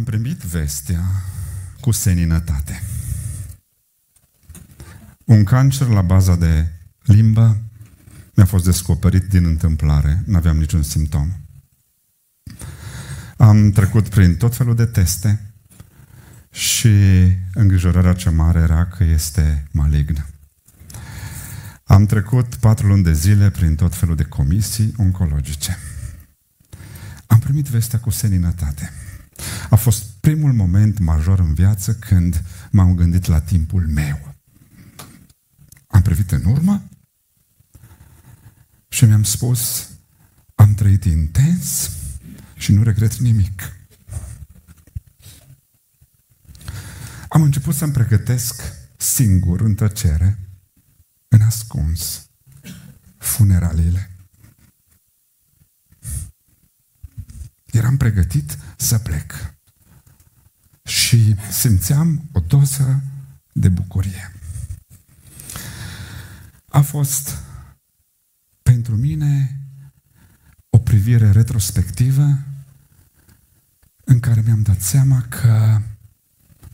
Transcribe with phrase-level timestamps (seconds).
[0.00, 1.04] Am primit vestea
[1.80, 2.82] cu seninătate.
[5.24, 7.62] Un cancer la baza de limbă
[8.34, 11.32] mi-a fost descoperit din întâmplare, nu aveam niciun simptom.
[13.36, 15.52] Am trecut prin tot felul de teste
[16.50, 16.92] și
[17.54, 20.26] îngrijorarea cea mare era că este malign.
[21.84, 25.78] Am trecut patru luni de zile prin tot felul de comisii oncologice.
[27.26, 28.92] Am primit vestea cu seninătate.
[29.70, 34.34] A fost primul moment major în viață când m-am gândit la timpul meu.
[35.86, 36.88] Am privit în urmă
[38.88, 39.88] și mi-am spus,
[40.54, 41.90] am trăit intens
[42.54, 43.72] și nu regret nimic.
[47.28, 48.62] Am început să-mi pregătesc
[48.96, 50.38] singur, în tăcere,
[51.28, 52.30] în ascuns,
[53.18, 54.09] funeraliile.
[57.72, 59.54] Eram pregătit să plec
[60.84, 63.02] și simțeam o doză
[63.52, 64.32] de bucurie.
[66.68, 67.38] A fost
[68.62, 69.60] pentru mine
[70.70, 72.38] o privire retrospectivă
[74.04, 75.80] în care mi-am dat seama că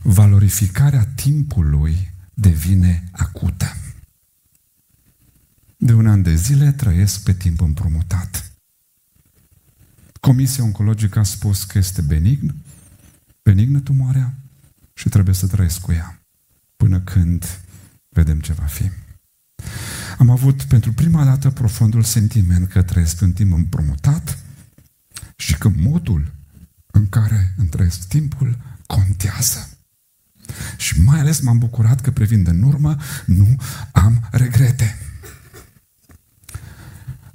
[0.01, 3.75] valorificarea timpului devine acută.
[5.77, 8.46] De un an de zile trăiesc pe timp împrumutat.
[10.19, 12.55] Comisia oncologică a spus că este benign,
[13.43, 14.33] benignă tumoarea
[14.93, 16.21] și trebuie să trăiesc cu ea
[16.75, 17.59] până când
[18.09, 18.91] vedem ce va fi.
[20.17, 24.43] Am avut pentru prima dată profundul sentiment că trăiesc în timp împrumutat
[25.35, 26.33] și că modul
[26.91, 29.69] în care îmi trăiesc timpul contează.
[30.77, 33.55] Și mai ales m-am bucurat că privind în urmă nu
[33.91, 34.97] am regrete.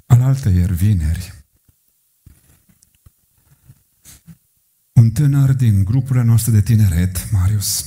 [0.05, 1.32] Alaltă ieri vineri,
[5.03, 7.85] un tânăr din grupurile noastre de tineret, Marius,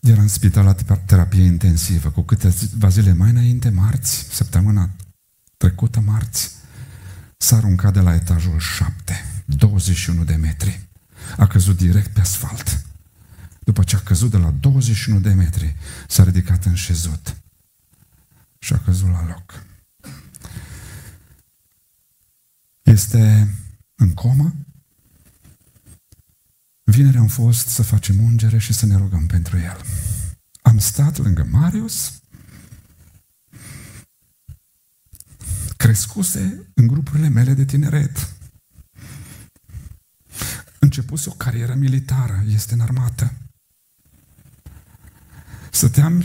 [0.00, 2.10] era în spital la terapie intensivă.
[2.10, 4.90] Cu câteva zile mai înainte, marți, săptămâna
[5.56, 6.50] trecută, marți,
[7.36, 10.88] s-a aruncat de la etajul 7, 21 de metri.
[11.36, 12.84] A căzut direct pe asfalt.
[13.58, 15.76] După ce a căzut de la 21 de metri,
[16.08, 17.36] s-a ridicat în șezut
[18.58, 19.64] și a căzut la loc.
[22.86, 23.54] Este
[23.94, 24.54] în comă.
[26.84, 29.80] Vineri am fost să facem ungere și să ne rugăm pentru el.
[30.62, 32.20] Am stat lângă Marius,
[35.76, 38.34] crescuse în grupurile mele de tineret.
[40.78, 43.32] Începuse o carieră militară, este în armată.
[45.70, 46.24] Stăteam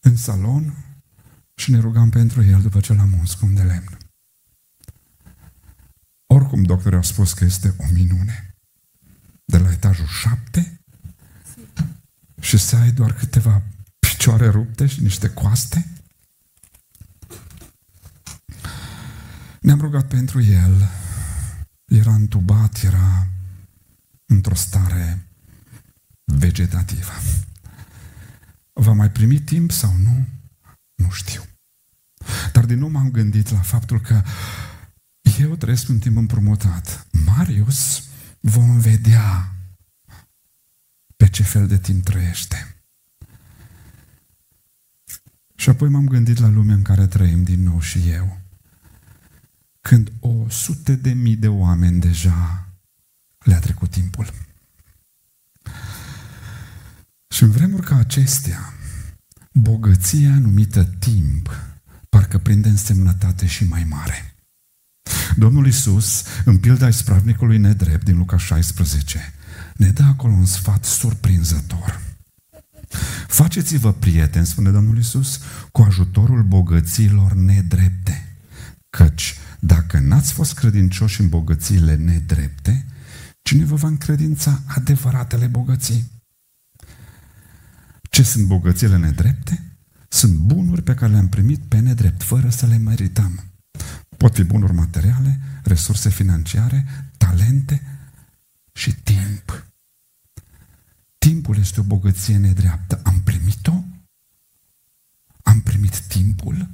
[0.00, 0.74] în salon
[1.54, 3.99] și ne rugam pentru el după ce l-am uns cu un de lemn.
[6.32, 8.54] Oricum, doctorii au spus că este o minune.
[9.44, 10.80] De la etajul șapte
[12.40, 13.62] și să ai doar câteva
[13.98, 15.86] picioare rupte și niște coaste.
[19.60, 20.88] Ne-am rugat pentru el.
[21.84, 23.26] Era întubat, era
[24.26, 25.26] într-o stare
[26.24, 27.12] vegetativă.
[28.72, 30.26] Va mai primi timp sau nu?
[30.94, 31.42] Nu știu.
[32.52, 34.22] Dar din nou m-am gândit la faptul că
[35.40, 37.06] eu trăiesc un timp împrumutat.
[37.26, 38.04] Marius
[38.40, 39.54] vom vedea
[41.16, 42.74] pe ce fel de timp trăiește.
[45.54, 48.40] Și apoi m-am gândit la lumea în care trăim din nou și eu.
[49.80, 52.68] Când o sute de mii de oameni deja
[53.38, 54.32] le-a trecut timpul.
[57.34, 58.74] Și în vremuri ca acestea,
[59.52, 61.50] bogăția numită timp
[62.08, 64.29] parcă prinde însemnătate și mai mare.
[65.36, 69.32] Domnul Isus, în pilda ispravnicului nedrept din Luca 16,
[69.76, 72.00] ne dă acolo un sfat surprinzător.
[73.26, 75.40] Faceți-vă prieteni, spune Domnul Isus,
[75.72, 78.36] cu ajutorul bogăților nedrepte.
[78.90, 82.86] Căci dacă n-ați fost credincioși în bogățiile nedrepte,
[83.42, 86.10] cine vă va încredința adevăratele bogății?
[88.10, 89.64] Ce sunt bogățiile nedrepte?
[90.08, 93.49] Sunt bunuri pe care le-am primit pe nedrept, fără să le merităm.
[94.20, 96.86] Pot fi bunuri materiale, resurse financiare,
[97.16, 97.82] talente
[98.72, 99.66] și timp.
[101.18, 103.00] Timpul este o bogăție nedreaptă.
[103.04, 103.84] Am primit-o?
[105.42, 106.70] Am primit timpul?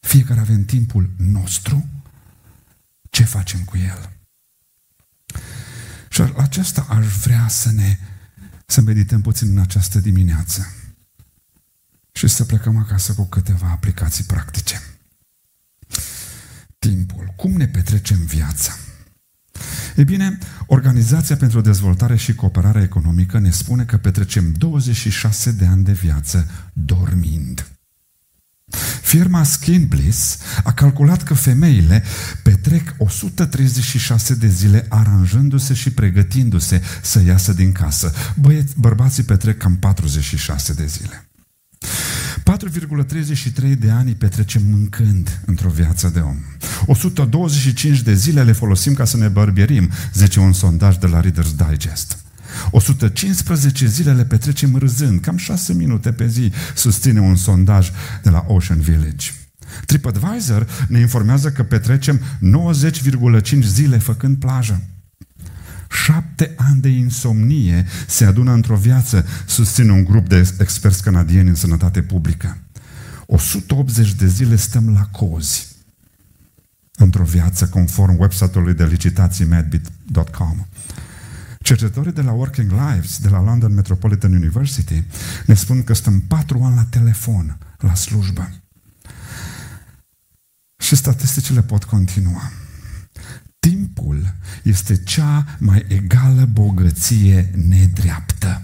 [0.00, 1.88] Fiecare avem timpul nostru?
[3.10, 4.12] Ce facem cu el?
[6.08, 7.98] Și la aceasta aș vrea să ne
[8.66, 10.74] să medităm puțin în această dimineață
[12.12, 14.93] și să plecăm acasă cu câteva aplicații practice.
[16.90, 17.32] Timpul.
[17.36, 18.72] Cum ne petrecem viața?
[19.96, 25.84] E bine, Organizația pentru Dezvoltare și Cooperare Economică ne spune că petrecem 26 de ani
[25.84, 27.66] de viață dormind.
[29.02, 32.04] Firma Skinbliss a calculat că femeile
[32.42, 38.12] petrec 136 de zile aranjându-se și pregătindu-se să iasă din casă.
[38.40, 41.28] Băieți, bărbații petrec cam 46 de zile.
[42.44, 46.36] 4,33 de ani petrecem mâncând într-o viață de om.
[46.86, 51.68] 125 de zile le folosim ca să ne bărbierim, zice un sondaj de la Reader's
[51.68, 52.18] Digest.
[52.70, 57.90] 115 zile le petrecem râzând, cam 6 minute pe zi, susține un sondaj
[58.22, 59.30] de la Ocean Village.
[59.86, 62.20] TripAdvisor ne informează că petrecem
[63.40, 64.82] 90,5 zile făcând plajă.
[65.94, 71.54] Șapte ani de insomnie se adună într-o viață, susține un grup de experți canadieni în
[71.54, 72.58] sănătate publică.
[73.26, 75.66] 180 de zile stăm la cozi
[76.96, 80.66] într-o viață conform website-ului de licitații medbit.com.
[81.60, 85.04] Cercetătorii de la Working Lives, de la London Metropolitan University,
[85.46, 88.50] ne spun că stăm patru ani la telefon, la slujbă.
[90.76, 92.52] Și statisticile pot continua.
[94.04, 98.62] Timpul este cea mai egală bogăție nedreaptă.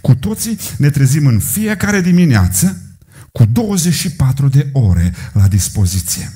[0.00, 2.82] Cu toții ne trezim în fiecare dimineață
[3.32, 6.32] cu 24 de ore la dispoziție.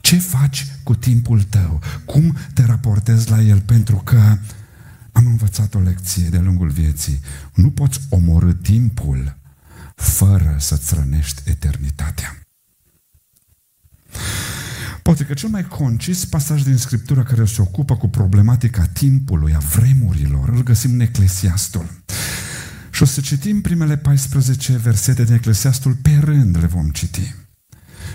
[0.00, 1.80] Ce faci cu timpul tău?
[2.04, 3.60] Cum te raportezi la el?
[3.60, 4.38] Pentru că
[5.12, 7.20] am învățat o lecție de lungul vieții.
[7.54, 9.36] Nu poți omorâ timpul
[9.94, 12.36] fără să-ți rănești eternitatea.
[15.02, 19.58] Poate că cel mai concis pasaj din Scriptură care se ocupă cu problematica timpului, a
[19.58, 21.90] vremurilor, îl găsim în Eclesiastul.
[22.90, 27.34] Și o să citim primele 14 versete din Eclesiastul, pe rând le vom citi.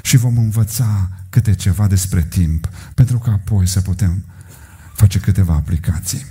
[0.01, 4.25] Și vom învăța câte ceva despre timp, pentru că apoi să putem
[4.93, 6.25] face câteva aplicații.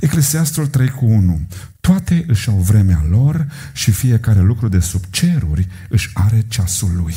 [0.00, 1.40] Eclesiastul 3 cu 1.
[1.80, 7.14] Toate își au vremea lor și fiecare lucru de sub ceruri își are ceasul lui.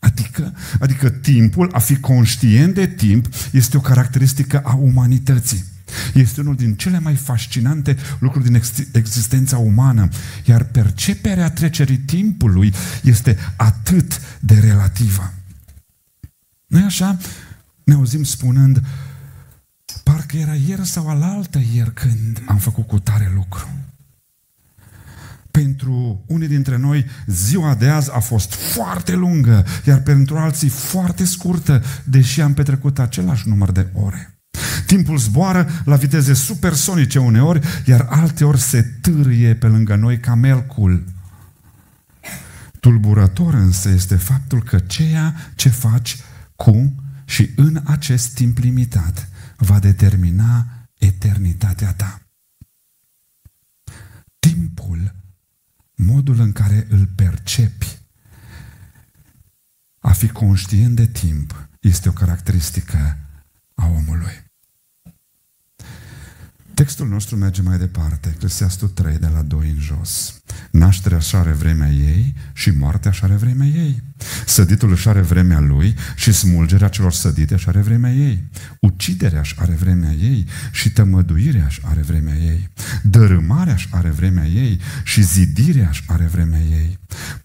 [0.00, 5.64] Adică, adică timpul, a fi conștient de timp, este o caracteristică a umanității.
[6.14, 8.62] Este unul din cele mai fascinante lucruri din
[8.92, 10.08] existența umană,
[10.44, 15.32] iar perceperea trecerii timpului este atât de relativă.
[16.66, 17.18] Noi așa
[17.84, 18.82] ne auzim spunând,
[20.02, 23.68] parcă era ieri sau alaltă ieri când am făcut cu tare lucru.
[25.50, 31.24] Pentru unii dintre noi, ziua de azi a fost foarte lungă, iar pentru alții foarte
[31.24, 34.34] scurtă, deși am petrecut același număr de ore.
[34.86, 41.04] Timpul zboară la viteze supersonice uneori, iar alteori se târie pe lângă noi ca melcul.
[42.80, 46.16] Tulburător însă este faptul că ceea ce faci
[46.56, 46.94] cu
[47.24, 50.66] și în acest timp limitat va determina
[50.98, 52.20] eternitatea ta.
[54.38, 55.14] Timpul,
[56.06, 57.98] modul în care îl percepi,
[59.98, 63.18] a fi conștient de timp, este o caracteristică
[63.74, 64.49] a omului.
[66.80, 70.42] Textul nostru merge mai departe, Eclesiastul 3, de la 2 în jos.
[70.70, 74.02] Nașterea așa are vremea ei și moartea așa are vremea ei.
[74.46, 78.44] Săditul își are vremea lui și smulgerea celor sădite așa are vremea ei.
[78.80, 82.68] Uciderea așa are vremea ei și tămăduirea așa are vremea ei.
[83.02, 86.98] Dărâmarea așa are vremea ei și zidirea așa are vremea ei.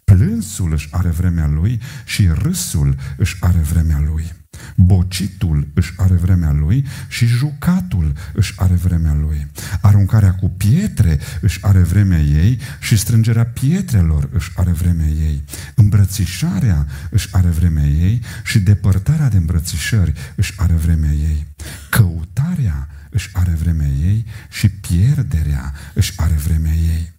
[0.04, 4.34] Plânsul își are vremea lui și râsul își are vremea lui.
[4.76, 9.48] Bocitul își are vremea lui și jucatul își are vremea lui.
[9.82, 15.44] Aruncarea cu pietre își are vremea ei și strângerea pietrelor își are vremea ei.
[15.76, 21.46] Îmbrățișarea își are vremea ei și depărtarea de îmbrățișări își are vremea ei.
[21.90, 27.14] Căutarea își are vremea ei și pierderea își are vremea ei.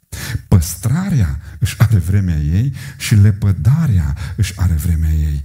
[0.49, 5.45] Păstrarea își are vremea ei și lepădarea își are vremea ei.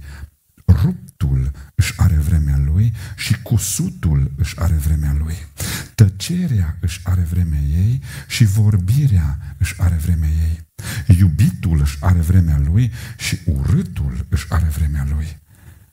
[0.80, 5.36] Ruptul își are vremea lui și cusutul își are vremea lui.
[5.94, 10.66] Tăcerea își are vremea ei și vorbirea își are vremea ei.
[11.16, 15.40] Iubitul își are vremea lui și urâtul își are vremea lui.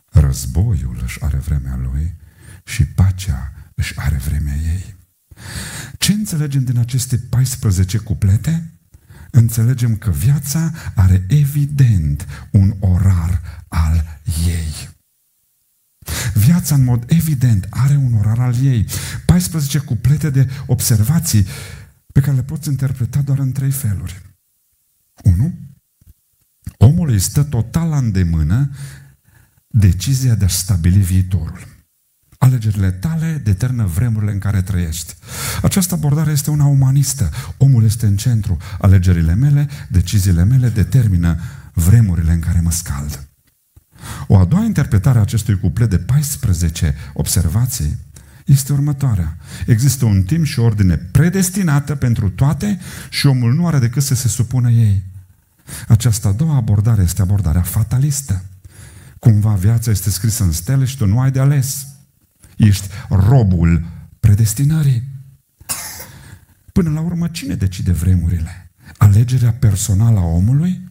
[0.06, 2.16] Războiul își are vremea lui
[2.64, 4.96] și pacea își are vremea ei.
[5.98, 8.79] Ce înțelegem din aceste 14 cuplete?
[9.32, 14.90] Înțelegem că viața are evident un orar al ei.
[16.34, 18.86] Viața, în mod evident, are un orar al ei.
[19.26, 21.46] 14 cuplete de observații
[22.14, 24.22] pe care le poți interpreta doar în trei feluri.
[25.24, 25.54] 1.
[26.78, 28.72] Omul îi stă total la îndemână
[29.68, 31.79] decizia de a stabili viitorul.
[32.42, 35.16] Alegerile tale determină vremurile în care trăiești.
[35.62, 37.30] Această abordare este una umanistă.
[37.58, 38.58] Omul este în centru.
[38.80, 41.40] Alegerile mele, deciziile mele determină
[41.74, 43.28] vremurile în care mă scald.
[44.28, 47.98] O a doua interpretare a acestui cuplet de 14 observații
[48.46, 49.38] este următoarea.
[49.66, 52.80] Există un timp și o ordine predestinată pentru toate
[53.10, 55.04] și omul nu are decât să se supună ei.
[55.88, 58.44] Această a doua abordare este abordarea fatalistă.
[59.20, 61.88] Cumva viața este scrisă în stele și tu nu ai de ales.
[62.60, 63.86] Ești robul
[64.20, 65.04] predestinării.
[66.74, 68.72] Până la urmă, cine decide vremurile?
[68.98, 70.88] Alegerea personală a omului?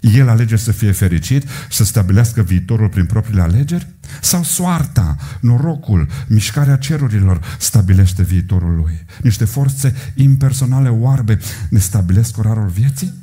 [0.00, 3.94] El alege să fie fericit, să stabilească viitorul prin propriile alegeri?
[4.20, 9.04] Sau soarta, norocul, mișcarea cerurilor stabilește viitorul lui?
[9.22, 11.38] Niște forțe impersonale oarbe
[11.70, 13.14] ne stabilesc orarul vieții?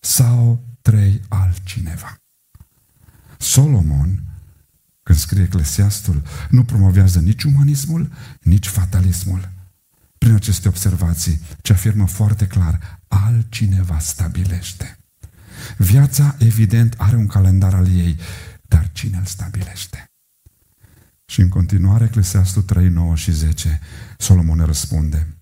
[0.00, 2.16] Sau trei altcineva?
[3.38, 4.22] Solomon,
[5.06, 9.50] când scrie Eclesiastul, nu promovează nici umanismul, nici fatalismul.
[10.18, 14.98] Prin aceste observații, ce afirmă foarte clar, altcineva stabilește.
[15.76, 18.18] Viața, evident, are un calendar al ei,
[18.62, 20.10] dar cine îl stabilește?
[21.24, 23.80] Și în continuare, Eclesiastul 3, 9 și 10,
[24.18, 25.36] Solomon răspunde,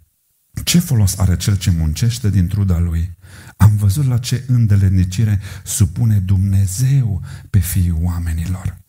[0.64, 3.16] ce folos are cel ce muncește din truda lui?
[3.56, 8.82] Am văzut la ce îndelenicire supune Dumnezeu pe fiii oamenilor.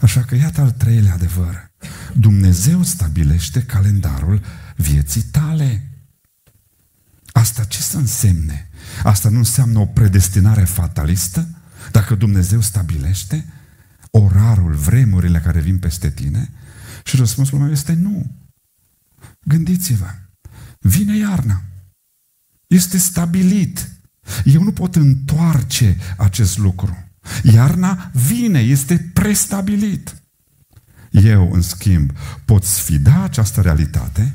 [0.00, 1.70] Așa că iată al treilea adevăr.
[2.14, 4.42] Dumnezeu stabilește calendarul
[4.76, 5.90] vieții tale.
[7.32, 8.70] Asta ce să însemne?
[9.02, 11.48] Asta nu înseamnă o predestinare fatalistă?
[11.92, 13.46] Dacă Dumnezeu stabilește
[14.10, 16.50] orarul, vremurile care vin peste tine?
[17.04, 18.36] Și răspunsul meu este nu.
[19.40, 20.14] Gândiți-vă,
[20.78, 21.62] vine iarna.
[22.66, 23.90] Este stabilit.
[24.44, 27.09] Eu nu pot întoarce acest lucru.
[27.42, 30.14] Iarna vine, este prestabilit.
[31.10, 32.10] Eu, în schimb,
[32.44, 34.34] pot sfida această realitate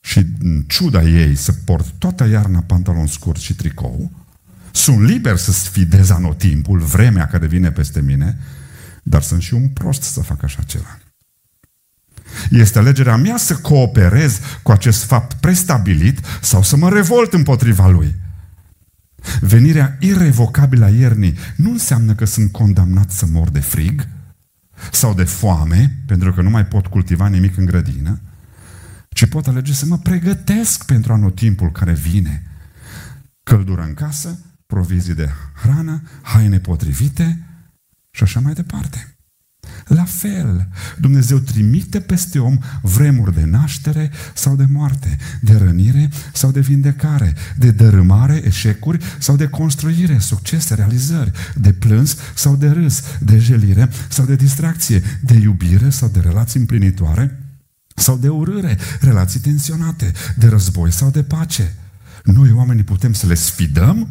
[0.00, 4.10] și în ciuda ei să port toată iarna pantalon scurt și tricou,
[4.72, 8.38] sunt liber să sfidez anotimpul, vremea care vine peste mine,
[9.02, 10.98] dar sunt și un prost să fac așa ceva.
[12.50, 18.14] Este alegerea mea să cooperez cu acest fapt prestabilit sau să mă revolt împotriva lui.
[19.40, 24.08] Venirea irrevocabilă a iernii nu înseamnă că sunt condamnat să mor de frig
[24.92, 28.20] sau de foame, pentru că nu mai pot cultiva nimic în grădină,
[29.08, 32.42] ci pot alege să mă pregătesc pentru anotimpul care vine.
[33.42, 35.30] Căldură în casă, provizii de
[35.62, 37.44] hrană, haine potrivite
[38.10, 39.14] și așa mai departe.
[39.86, 46.50] La fel, Dumnezeu trimite peste om vremuri de naștere sau de moarte, de rănire sau
[46.50, 53.02] de vindecare, de dărâmare, eșecuri sau de construire, succese, realizări, de plâns sau de râs,
[53.20, 57.38] de jelire sau de distracție, de iubire sau de relații împlinitoare
[57.94, 61.74] sau de urâre, relații tensionate, de război sau de pace.
[62.24, 64.08] Noi, oamenii, putem să le sfidăm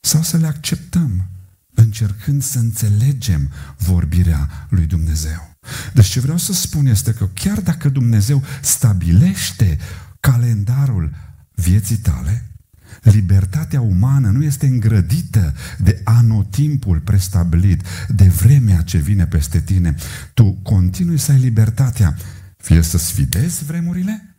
[0.00, 1.28] sau să le acceptăm
[1.74, 5.56] încercând să înțelegem vorbirea lui Dumnezeu.
[5.94, 9.78] Deci ce vreau să spun este că chiar dacă Dumnezeu stabilește
[10.20, 11.14] calendarul
[11.54, 12.48] vieții tale,
[13.02, 19.94] libertatea umană nu este îngrădită de anotimpul prestabilit, de vremea ce vine peste tine.
[20.34, 22.16] Tu continui să ai libertatea
[22.56, 24.36] fie să sfidezi vremurile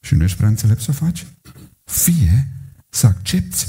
[0.00, 1.26] și nu ești prea înțelept să o faci,
[1.84, 2.48] fie
[2.88, 3.66] să accepti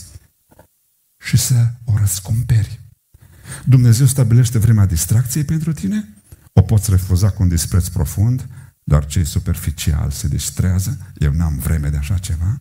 [1.21, 2.79] și să o răscumperi.
[3.65, 6.07] Dumnezeu stabilește vremea distracției pentru tine,
[6.53, 8.47] o poți refuza cu un dispreț profund,
[8.83, 12.59] dar cei superficial se distrează, eu n-am vreme de așa ceva.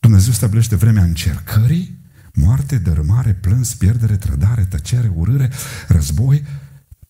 [0.00, 1.98] Dumnezeu stabilește vremea încercării,
[2.32, 5.50] moarte, dărâmare, plâns, pierdere, trădare, tăcere, urâre,
[5.88, 6.44] război,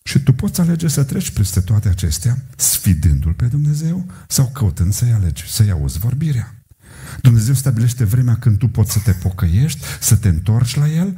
[0.03, 5.11] și tu poți alege să treci peste toate acestea, sfidându-L pe Dumnezeu sau căutând să-i
[5.11, 6.54] alegi, să-i auzi vorbirea.
[7.21, 11.17] Dumnezeu stabilește vremea când tu poți să te pocăiești, să te întorci la El,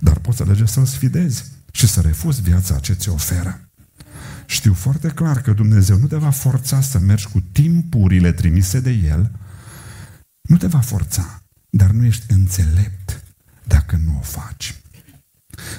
[0.00, 3.60] dar poți alege să-L sfidezi și să refuzi viața ce ți oferă.
[4.46, 8.90] Știu foarte clar că Dumnezeu nu te va forța să mergi cu timpurile trimise de
[8.90, 9.30] El,
[10.40, 13.24] nu te va forța, dar nu ești înțelept
[13.64, 14.74] dacă nu o faci.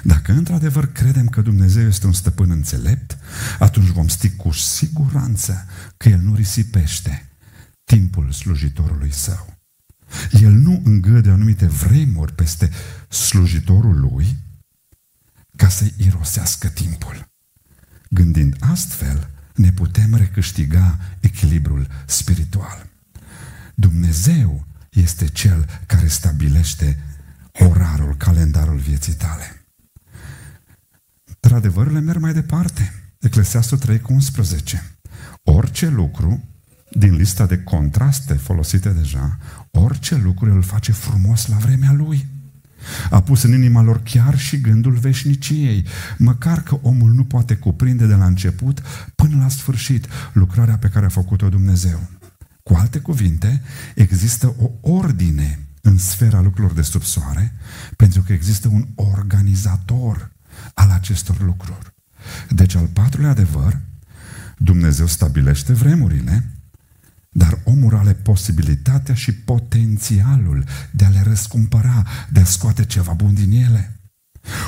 [0.03, 3.17] Dacă într-adevăr credem că Dumnezeu este un stăpân înțelept,
[3.59, 5.65] atunci vom ști cu siguranță
[5.97, 7.28] că El nu risipește
[7.95, 9.57] timpul slujitorului său.
[10.31, 12.69] El nu îngăde anumite vremuri peste
[13.07, 14.37] slujitorul lui
[15.55, 17.27] ca să-i irosească timpul.
[18.09, 22.89] Gândind astfel, ne putem recâștiga echilibrul spiritual.
[23.75, 27.03] Dumnezeu este Cel care stabilește
[27.51, 29.65] orarul, calendarul vieții tale.
[31.39, 32.93] Dar adevărurile merg mai departe.
[33.19, 34.97] Eclesiastul 3 cu 11.
[35.43, 36.43] Orice lucru
[36.91, 39.37] din lista de contraste folosite deja,
[39.71, 42.27] orice lucru îl face frumos la vremea lui.
[43.09, 45.85] A pus în inima lor chiar și gândul veșniciei,
[46.17, 48.81] măcar că omul nu poate cuprinde de la început
[49.15, 51.99] până la sfârșit lucrarea pe care a făcut-o Dumnezeu.
[52.63, 53.61] Cu alte cuvinte,
[53.95, 57.53] există o ordine în sfera lucrurilor de sub soare,
[57.95, 60.31] pentru că există un organizator
[60.73, 61.93] al acestor lucruri.
[62.49, 63.79] Deci, al patrulea adevăr,
[64.57, 66.58] Dumnezeu stabilește vremurile,
[67.29, 73.33] dar omul are posibilitatea și potențialul de a le răscumpăra, de a scoate ceva bun
[73.33, 73.99] din ele.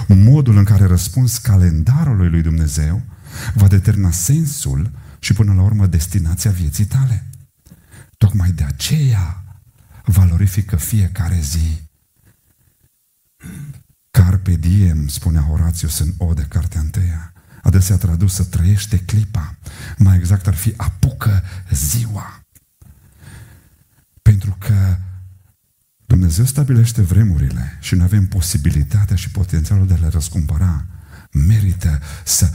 [0.08, 3.02] Modul în care răspuns calendarului lui Dumnezeu
[3.54, 7.30] va determina sensul și până la urmă destinația vieții tale.
[8.18, 9.44] Tocmai de aceea
[10.06, 11.90] valorifică fiecare zi.
[14.12, 17.34] Carpe diem, spunea Horatius în Ode, cartea întâia.
[17.62, 19.58] Adesea tradusă trăiește clipa.
[19.98, 22.41] Mai exact ar fi apucă ziua.
[24.32, 24.98] Pentru că
[26.06, 30.86] Dumnezeu stabilește vremurile și nu avem posibilitatea și potențialul de a le răscumpăra.
[31.32, 32.52] Merită să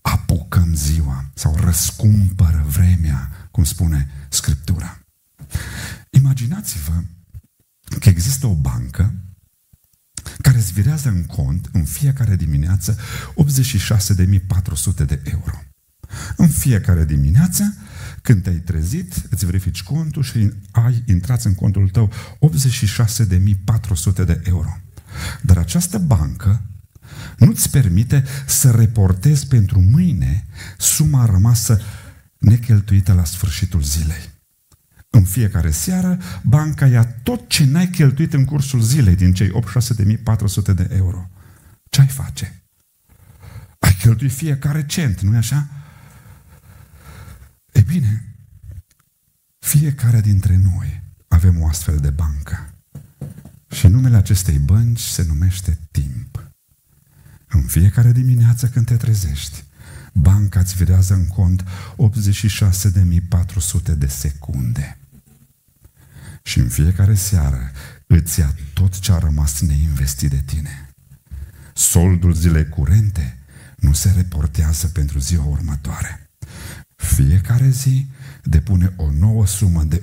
[0.00, 5.00] apucăm ziua sau răscumpără vremea, cum spune Scriptura.
[6.10, 7.02] Imaginați-vă
[8.00, 9.14] că există o bancă
[10.40, 12.98] care îți virează în cont în fiecare dimineață
[14.94, 15.62] 86.400 de euro.
[16.36, 17.74] În fiecare dimineață,
[18.22, 22.12] când te-ai trezit, îți verifici contul și ai intrat în contul tău
[24.12, 24.76] 86.400 de euro.
[25.42, 26.62] Dar această bancă
[27.36, 30.46] nu-ți permite să reportezi pentru mâine
[30.78, 31.80] suma rămasă
[32.38, 34.38] necheltuită la sfârșitul zilei.
[35.10, 40.74] În fiecare seară, banca ia tot ce n-ai cheltuit în cursul zilei din cei 86.400
[40.74, 41.30] de euro.
[41.90, 42.62] Ce ai face?
[43.78, 45.68] Ai cheltuit fiecare cent, nu-i așa?
[47.72, 48.34] E bine,
[49.58, 52.74] fiecare dintre noi avem o astfel de bancă.
[53.70, 56.50] Și numele acestei bănci se numește timp.
[57.48, 59.64] În fiecare dimineață când te trezești,
[60.12, 61.66] banca îți virează în cont 86.400
[63.96, 64.98] de secunde.
[66.42, 67.70] Și în fiecare seară
[68.06, 70.88] îți ia tot ce a rămas neinvestit de tine.
[71.74, 73.38] Soldul zilei curente
[73.76, 76.19] nu se reportează pentru ziua următoare.
[77.00, 78.06] Fiecare zi
[78.42, 80.02] depune o nouă sumă de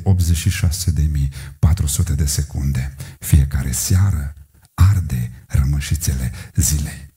[2.10, 2.96] 86.400 de secunde.
[3.20, 4.34] Fiecare seară
[4.74, 7.08] arde rămășițele zilei.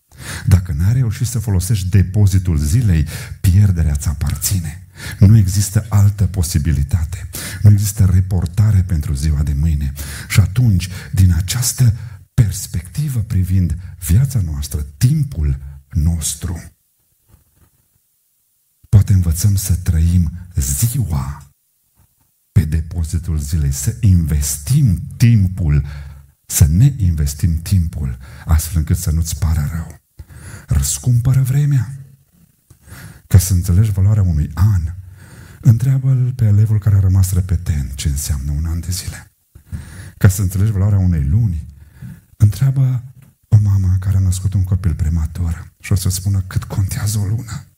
[0.47, 3.07] Dacă n-ai reușit să folosești depozitul zilei,
[3.41, 4.87] pierderea ți aparține.
[5.19, 7.29] Nu există altă posibilitate.
[7.63, 9.93] Nu există reportare pentru ziua de mâine.
[10.29, 11.95] Și atunci, din această
[12.35, 15.59] perspectivă privind viața noastră, timpul
[15.91, 16.63] nostru,
[18.91, 21.43] poate învățăm să trăim ziua
[22.53, 25.85] pe depozitul zilei, să investim timpul,
[26.47, 30.01] să ne investim timpul, astfel încât să nu-ți pară rău.
[30.67, 31.95] Răscumpără vremea.
[33.27, 34.83] Ca să înțelegi valoarea unui an,
[35.61, 39.33] întreabă-l pe elevul care a rămas repetent ce înseamnă un an de zile.
[40.19, 41.67] Ca să înțelegi valoarea unei luni,
[42.37, 43.03] întreabă
[43.49, 47.25] o mamă care a născut un copil prematur și o să spună cât contează o
[47.25, 47.70] lună.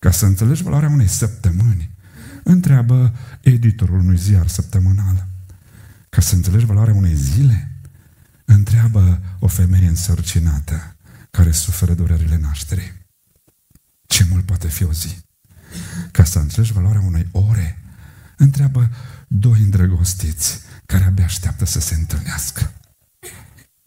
[0.00, 1.90] Ca să înțelegi valoarea unei săptămâni,
[2.42, 5.26] întreabă editorul unui ziar săptămânal.
[6.08, 7.72] Ca să înțelegi valoarea unei zile,
[8.44, 10.96] întreabă o femeie însărcinată
[11.30, 12.92] care suferă durerile nașterii.
[14.06, 15.18] Ce mult poate fi o zi?
[16.10, 17.78] Ca să înțelegi valoarea unei ore,
[18.36, 18.90] întreabă
[19.28, 22.72] doi îndrăgostiți care abia așteaptă să se întâlnească.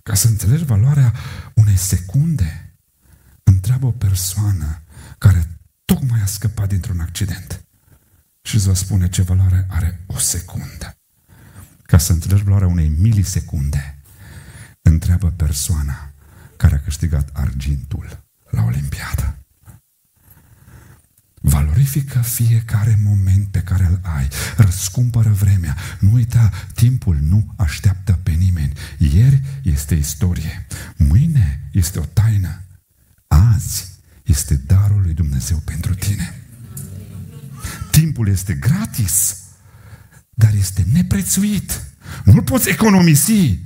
[0.04, 1.14] Ca să înțelegi valoarea
[1.54, 2.76] unei secunde,
[3.44, 4.82] întreabă o persoană
[5.18, 5.48] care
[5.94, 7.66] tocmai a scăpat dintr-un accident
[8.42, 10.98] și îți va spune ce valoare are o secundă.
[11.82, 14.00] Ca să înțelegi valoarea unei milisecunde,
[14.82, 16.12] întreabă persoana
[16.58, 19.38] care a câștigat argintul la Olimpiadă.
[21.42, 24.28] Valorifică fiecare moment pe care îl ai.
[24.58, 25.78] Răscumpără vremea.
[26.00, 28.74] Nu uita, timpul nu așteaptă pe nimeni.
[28.98, 30.66] Ieri este istorie.
[30.98, 32.62] Mâine este o taină.
[33.28, 33.93] Azi
[34.24, 36.42] este darul lui Dumnezeu pentru tine.
[37.92, 39.38] Timpul este gratis,
[40.30, 41.84] dar este neprețuit.
[42.26, 43.60] Nu-l poți economisi,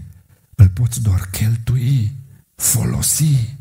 [0.56, 2.16] îl poți doar cheltui,
[2.56, 3.56] folosi.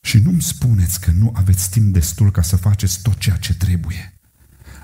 [0.00, 4.18] Și nu-mi spuneți că nu aveți timp destul ca să faceți tot ceea ce trebuie.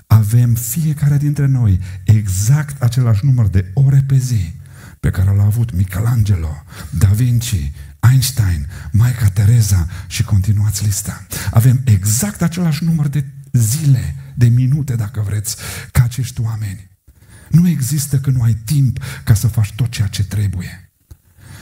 [0.07, 4.53] Avem fiecare dintre noi exact același număr de ore pe zi
[5.01, 7.71] pe care l-a avut Michelangelo, Da Vinci,
[8.09, 11.25] Einstein, Maica Tereza și continuați lista.
[11.51, 15.55] Avem exact același număr de zile, de minute, dacă vreți,
[15.91, 16.89] ca acești oameni.
[17.49, 20.91] Nu există că nu ai timp ca să faci tot ceea ce trebuie.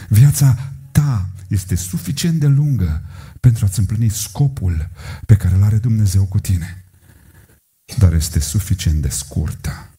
[0.07, 3.03] Viața ta este suficient de lungă
[3.39, 4.89] pentru a-ți împlini scopul
[5.25, 6.83] pe care îl are Dumnezeu cu tine.
[7.97, 9.89] Dar este suficient de scurtă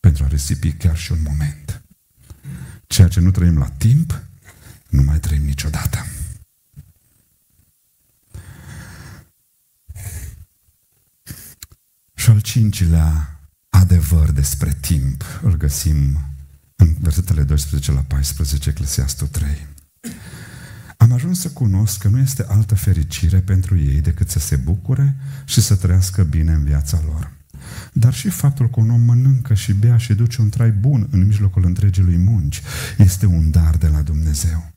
[0.00, 1.82] pentru a risipi chiar și un moment.
[2.86, 4.22] Ceea ce nu trăim la timp,
[4.96, 6.06] nu mai trăim niciodată.
[12.14, 16.20] Și al cincilea adevăr despre timp îl găsim
[16.76, 19.66] în versetele 12 la 14, Eclesiastul 3.
[20.96, 25.16] Am ajuns să cunosc că nu este altă fericire pentru ei decât să se bucure
[25.44, 27.32] și să trăiască bine în viața lor.
[27.92, 31.26] Dar și faptul că un om mănâncă și bea și duce un trai bun în
[31.26, 32.62] mijlocul întregii lui munci
[32.98, 34.75] este un dar de la Dumnezeu.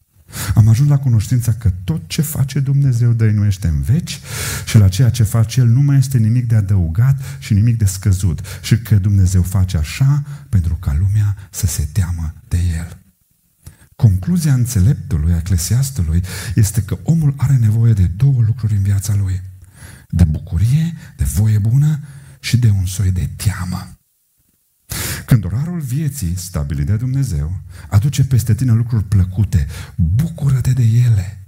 [0.56, 4.20] Am ajuns la cunoștința că tot ce face Dumnezeu dăinuiește în veci
[4.66, 7.86] și la ceea ce face El nu mai este nimic de adăugat și nimic de
[7.86, 12.98] scăzut și că Dumnezeu face așa pentru ca lumea să se teamă de El.
[13.96, 16.24] Concluzia înțeleptului, a eclesiastului,
[16.56, 19.42] este că omul are nevoie de două lucruri în viața lui.
[20.10, 22.00] De bucurie, de voie bună
[22.40, 23.99] și de un soi de teamă.
[25.26, 31.44] Când orarul vieții, stabilit de Dumnezeu, aduce peste tine lucruri plăcute, bucură-te de ele.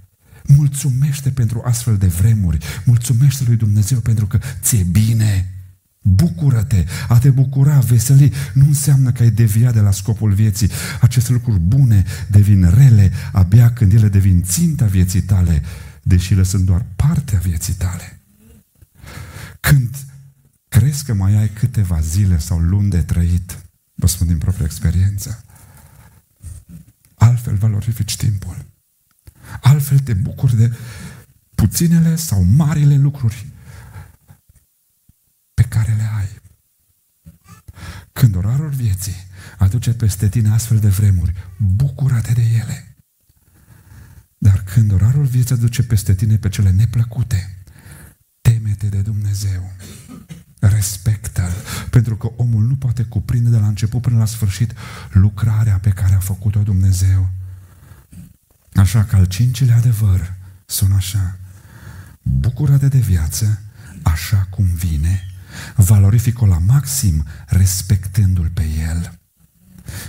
[0.46, 2.58] Mulțumește pentru astfel de vremuri.
[2.86, 5.54] Mulțumește lui Dumnezeu pentru că ți-e bine.
[6.02, 10.70] Bucură-te, a te bucura, veseli, nu înseamnă că ai deviat de la scopul vieții.
[11.02, 15.62] Aceste lucruri bune devin rele abia când ele devin ținta vieții tale,
[16.04, 18.20] deși ele sunt doar partea vieții tale.
[19.60, 19.90] Când
[20.72, 23.64] crezi că mai ai câteva zile sau luni de trăit,
[23.96, 25.44] vă spun din propria experiență,
[27.16, 28.66] altfel valorifici timpul.
[29.62, 30.76] Altfel te bucuri de
[31.56, 33.48] puținele sau marile lucruri
[35.54, 36.30] pe care le ai.
[38.12, 42.96] Când orarul vieții aduce peste tine astfel de vremuri, bucură-te de ele.
[44.38, 47.64] Dar când orarul vieții aduce peste tine pe cele neplăcute,
[48.42, 49.72] teme-te de Dumnezeu.
[50.62, 51.52] Respectă-L,
[51.90, 54.74] pentru că omul nu poate cuprinde de la început până la sfârșit
[55.12, 57.30] lucrarea pe care a făcut-o Dumnezeu.
[58.74, 60.34] Așa că al cincilea adevăr
[60.66, 61.38] sună așa.
[62.22, 63.62] Bucură-te de viață
[64.02, 65.26] așa cum vine
[65.76, 69.20] valorifică la maxim, respectându-l pe el.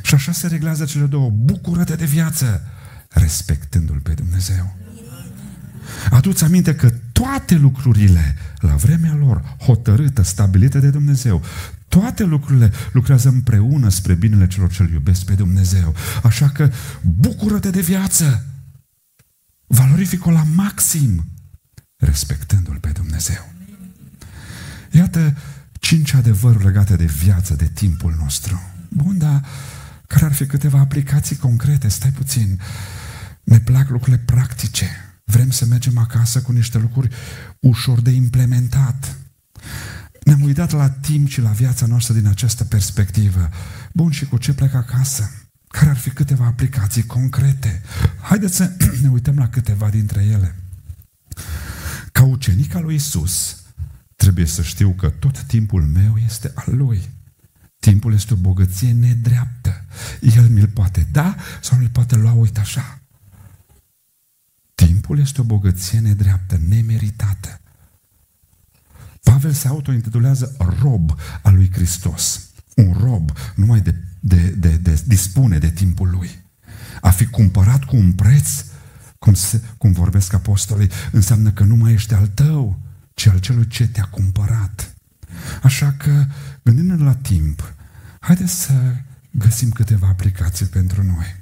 [0.02, 1.30] Și așa se reglează cele două.
[1.30, 2.62] Bucură-te de viață,
[3.08, 4.76] respectându-l pe Dumnezeu.
[6.10, 11.42] Adu-ți aminte că toate lucrurile, la vremea lor, hotărâtă, stabilită de Dumnezeu,
[11.88, 15.94] toate lucrurile lucrează împreună spre binele celor ce iubesc pe Dumnezeu.
[16.22, 18.46] Așa că bucură-te de viață,
[19.66, 21.24] valorifică la maxim,
[21.96, 23.52] respectându-L pe Dumnezeu.
[24.90, 25.36] Iată
[25.72, 28.62] cinci adevăruri legate de viață, de timpul nostru.
[28.88, 29.44] Bun, dar
[30.06, 31.88] care ar fi câteva aplicații concrete?
[31.88, 32.60] Stai puțin.
[33.44, 34.86] Ne plac lucrurile practice.
[35.32, 37.08] Vrem să mergem acasă cu niște lucruri
[37.60, 39.16] ușor de implementat.
[40.24, 43.48] Ne-am uitat la timp și la viața noastră din această perspectivă.
[43.92, 45.30] Bun, și cu ce plec acasă?
[45.68, 47.82] Care ar fi câteva aplicații concrete?
[48.20, 48.70] Haideți să
[49.02, 50.56] ne uităm la câteva dintre ele.
[52.12, 53.62] Ca ucenica lui Isus,
[54.22, 57.10] Trebuie să știu că tot timpul meu este al Lui.
[57.80, 59.84] Timpul este o bogăție nedreaptă.
[60.20, 63.01] El mi-l poate da sau mi-l poate lua, uite așa.
[64.92, 67.60] Timpul este o bogăție nedreaptă, nemeritată.
[69.22, 72.50] Pavel se autointitulează rob al lui Hristos.
[72.76, 76.30] Un rob numai de, de, de, de dispune de timpul lui.
[77.00, 78.64] A fi cumpărat cu un preț,
[79.18, 82.80] cum, se, cum vorbesc apostolii, înseamnă că nu mai ești al tău,
[83.14, 84.94] ci al celui ce te-a cumpărat.
[85.62, 86.26] Așa că,
[86.62, 87.74] gândindu-ne la timp,
[88.20, 88.94] haideți să
[89.30, 91.40] găsim câteva aplicații pentru noi.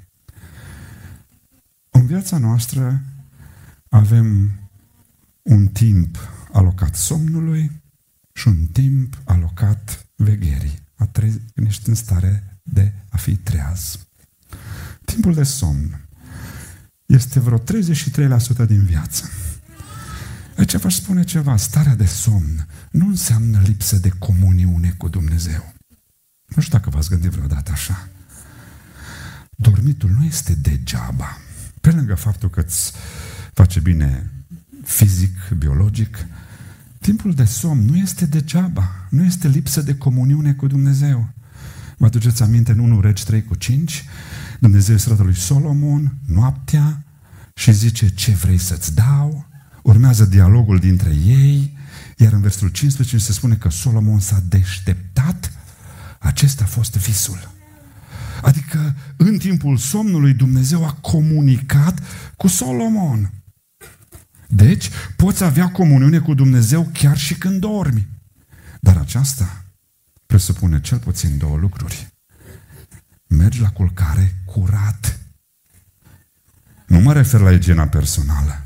[1.89, 3.01] În viața noastră
[3.91, 4.51] avem
[5.41, 6.17] un timp
[6.51, 7.81] alocat somnului
[8.33, 13.99] și un timp alocat vegherii, a tre- când ești în stare de a fi treaz.
[15.05, 16.07] Timpul de somn
[17.05, 19.29] este vreo 33% din viață.
[20.57, 25.73] Aici v-aș spune ceva, starea de somn nu înseamnă lipsă de comuniune cu Dumnezeu.
[26.55, 28.09] Nu știu dacă v-ați gândit vreodată așa.
[29.49, 31.37] Dormitul nu este degeaba.
[31.81, 32.93] Pe lângă faptul că îți
[33.53, 34.31] face bine
[34.83, 36.25] fizic, biologic,
[36.99, 41.29] timpul de somn nu este degeaba, nu este lipsă de comuniune cu Dumnezeu.
[41.97, 44.05] Vă aduceți aminte în 1 Regi 3 cu 5?
[44.59, 47.03] Dumnezeu este lui Solomon, noaptea,
[47.53, 49.45] și zice ce vrei să-ți dau,
[49.83, 51.77] urmează dialogul dintre ei,
[52.17, 55.51] iar în versetul 15 se spune că Solomon s-a deșteptat,
[56.19, 57.51] acesta a fost visul.
[58.41, 61.99] Adică în timpul somnului Dumnezeu a comunicat
[62.37, 63.31] cu Solomon.
[64.53, 68.07] Deci poți avea comuniune cu Dumnezeu chiar și când dormi.
[68.79, 69.65] Dar aceasta
[70.25, 72.07] presupune cel puțin două lucruri.
[73.27, 75.19] Mergi la culcare curat.
[76.87, 78.65] Nu mă refer la igiena personală,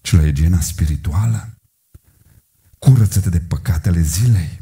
[0.00, 1.54] ci la igiena spirituală.
[2.78, 4.60] Curăță-te de păcatele zilei.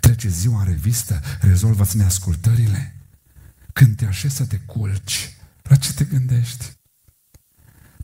[0.00, 2.94] Trece ziua în revistă, rezolvă-ți neascultările.
[3.72, 6.79] Când te așezi să te culci, la ce te gândești?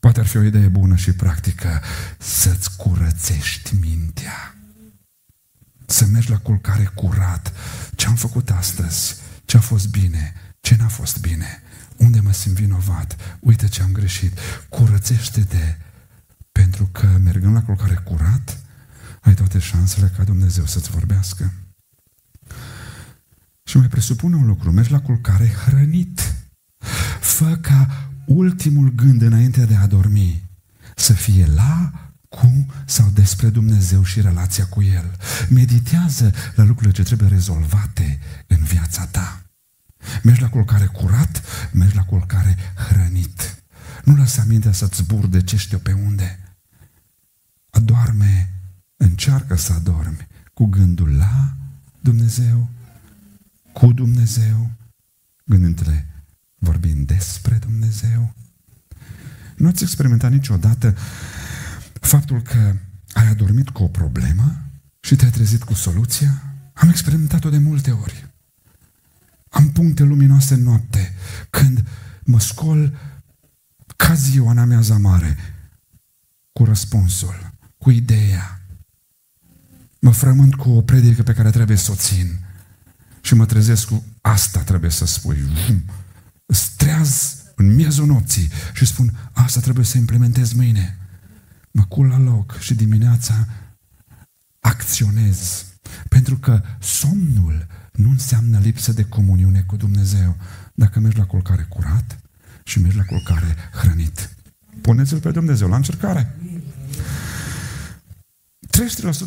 [0.06, 1.82] Poate ar fi o idee bună și practică
[2.18, 4.56] să-ți curățești mintea.
[5.86, 7.52] Să mergi la culcare curat.
[7.94, 9.16] Ce am făcut astăzi?
[9.44, 10.34] Ce a fost bine?
[10.60, 11.62] Ce n-a fost bine?
[11.96, 13.16] Unde mă simt vinovat?
[13.40, 14.38] Uite ce am greșit.
[14.68, 15.76] Curățește-te
[16.52, 18.58] pentru că mergând la culcare curat,
[19.20, 21.52] ai toate șansele ca Dumnezeu să-ți vorbească.
[23.64, 26.34] Și mai presupune un lucru, mergi la culcare hrănit.
[27.20, 30.44] Fă ca ultimul gând înainte de a dormi
[30.96, 31.92] să fie la,
[32.28, 35.16] cu sau despre Dumnezeu și relația cu El.
[35.48, 39.42] Meditează la lucrurile ce trebuie rezolvate în viața ta.
[40.22, 42.56] Mergi la culcare curat, mergi la culcare
[42.88, 43.62] hrănit.
[44.04, 46.38] Nu lăsa mintea să-ți burde ce știu pe unde.
[47.70, 48.52] Adorme,
[48.96, 51.54] încearcă să adormi cu gândul la
[52.00, 52.68] Dumnezeu,
[53.72, 54.70] cu Dumnezeu,
[55.44, 56.04] gândindu-te
[56.58, 58.34] vorbind despre Dumnezeu.
[59.56, 60.96] Nu ați experimentat niciodată
[61.92, 62.76] faptul că
[63.12, 64.62] ai adormit cu o problemă
[65.00, 66.42] și te-ai trezit cu soluția?
[66.72, 68.34] Am experimentat-o de multe ori.
[69.48, 71.14] Am puncte luminoase în noapte
[71.50, 71.88] când
[72.24, 72.98] mă scol
[73.96, 75.36] ca ziua în amiaza mare
[76.52, 78.60] cu răspunsul, cu ideea.
[80.00, 82.38] Mă frământ cu o predică pe care trebuie să o țin
[83.20, 85.40] și mă trezesc cu asta trebuie să spui.
[85.40, 85.82] Vum
[86.46, 90.98] streaz în miezul nopții și spun, asta trebuie să implementez mâine.
[91.70, 93.48] Mă cul la loc și dimineața
[94.60, 95.64] acționez.
[96.08, 100.36] Pentru că somnul nu înseamnă lipsă de comuniune cu Dumnezeu.
[100.74, 102.20] Dacă mergi la culcare curat
[102.64, 104.36] și mergi la culcare hrănit.
[104.80, 106.36] Puneți-L pe Dumnezeu la încercare.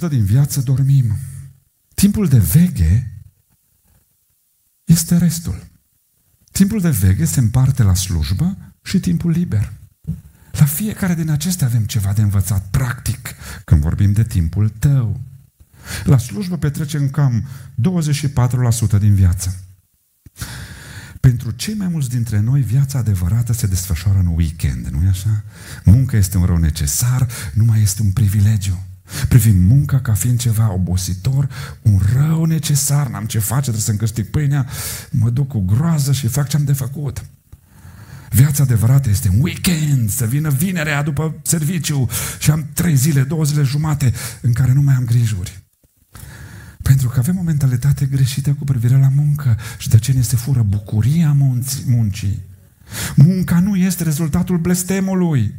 [0.05, 1.17] 30% din viață dormim.
[1.93, 3.21] Timpul de veche
[4.83, 5.68] este restul.
[6.59, 9.73] Timpul de veche se împarte la slujbă și timpul liber.
[10.51, 15.19] La fiecare din acestea avem ceva de învățat practic când vorbim de timpul tău.
[16.03, 17.47] La slujbă petrecem cam
[18.97, 19.59] 24% din viață.
[21.19, 25.43] Pentru cei mai mulți dintre noi, viața adevărată se desfășoară în weekend, nu-i așa?
[25.83, 28.83] Munca este un rău necesar, nu mai este un privilegiu.
[29.27, 31.49] Privim munca ca fiind ceva obositor,
[31.81, 34.67] un rău necesar, n-am ce face, trebuie să-mi câștig pâinea,
[35.09, 37.25] mă duc cu groază și fac ce am de făcut.
[38.29, 43.43] Viața adevărată este un weekend, să vină vinerea după serviciu și am trei zile, două
[43.43, 45.63] zile jumate în care nu mai am grijuri.
[46.81, 50.35] Pentru că avem o mentalitate greșită cu privire la muncă și de aceea ne se
[50.35, 51.35] fură bucuria
[51.85, 52.47] muncii.
[53.15, 55.53] Munca nu este rezultatul blestemului.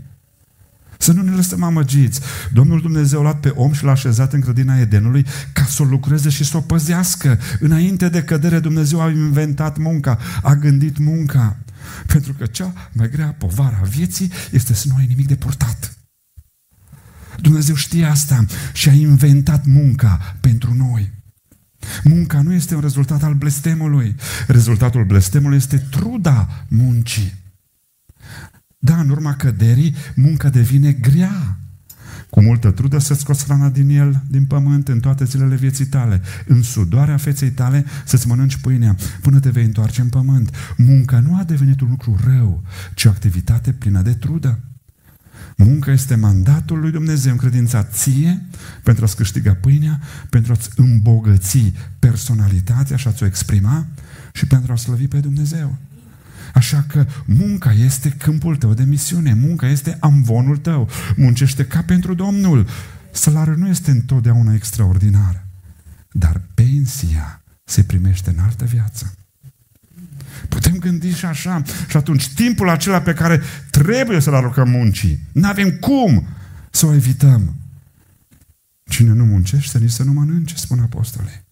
[1.01, 2.21] Să nu ne lăsăm amăgiți.
[2.53, 5.85] Domnul Dumnezeu a luat pe om și l-a așezat în grădina Edenului ca să o
[5.85, 7.39] lucreze și să o păzească.
[7.61, 11.57] Înainte de cădere Dumnezeu a inventat munca, a gândit munca.
[12.07, 15.99] Pentru că cea mai grea povară a vieții este să nu ai nimic de purtat.
[17.41, 21.13] Dumnezeu știe asta și a inventat munca pentru noi.
[22.05, 24.17] Munca nu este un rezultat al blestemului.
[24.47, 27.40] Rezultatul blestemului este truda muncii.
[28.83, 31.59] Da, în urma căderii, munca devine grea.
[32.31, 36.23] Cu multă trudă să scoți hrana din el, din pământ, în toate zilele vieții tale.
[36.47, 40.55] În sudoarea feței tale să-ți mănânci pâinea până te vei întoarce în pământ.
[40.77, 42.63] Munca nu a devenit un lucru rău,
[42.95, 44.59] ci o activitate plină de trudă.
[45.57, 48.47] Munca este mandatul lui Dumnezeu încredințat ție
[48.83, 53.87] pentru a-ți câștiga pâinea, pentru a-ți îmbogăți personalitatea și a-ți o exprima
[54.33, 55.79] și pentru a slăvi pe Dumnezeu.
[56.55, 60.89] Așa că munca este câmpul tău de misiune, munca este amvonul tău.
[61.17, 62.67] Muncește ca pentru Domnul.
[63.13, 65.47] Salariul nu este întotdeauna extraordinar,
[66.13, 69.15] dar pensia se primește în altă viață.
[70.49, 71.63] Putem gândi și așa.
[71.89, 76.27] Și atunci timpul acela pe care trebuie să-l aruncăm muncii, nu avem cum
[76.71, 77.55] să o evităm.
[78.85, 81.45] Cine nu muncește, nici să nu mănânce, spun apostolii.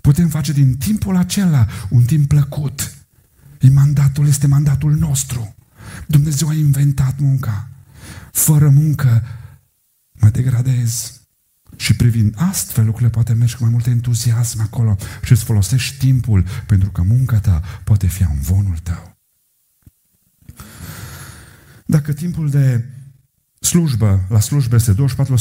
[0.00, 3.01] Putem face din timpul acela un timp plăcut E
[3.68, 5.54] mandatul, este mandatul nostru.
[6.06, 7.68] Dumnezeu a inventat munca.
[8.32, 9.22] Fără muncă
[10.12, 11.20] mă degradez.
[11.76, 16.44] Și privind astfel lucrurile, poate mergi cu mai mult entuziasm acolo și îți folosești timpul
[16.66, 19.16] pentru că munca ta poate fi în vonul tău.
[21.86, 22.84] Dacă timpul de
[23.60, 24.96] slujbă, la slujbă este 24%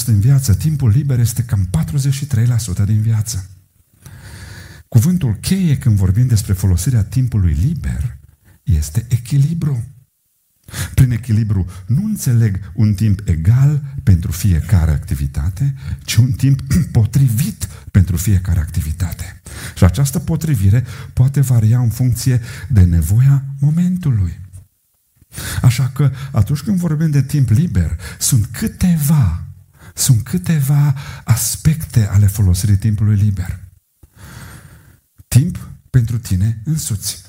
[0.05, 1.69] din viață, timpul liber este cam
[2.81, 3.49] 43% din viață.
[4.95, 8.17] Cuvântul cheie când vorbim despre folosirea timpului liber
[8.63, 9.83] este echilibru.
[10.93, 18.17] Prin echilibru nu înțeleg un timp egal pentru fiecare activitate, ci un timp potrivit pentru
[18.17, 19.41] fiecare activitate.
[19.75, 24.39] Și această potrivire poate varia în funcție de nevoia momentului.
[25.61, 29.43] Așa că atunci când vorbim de timp liber, sunt câteva,
[29.93, 33.60] sunt câteva aspecte ale folosirii timpului liber.
[35.35, 37.21] Timp pentru tine însuți.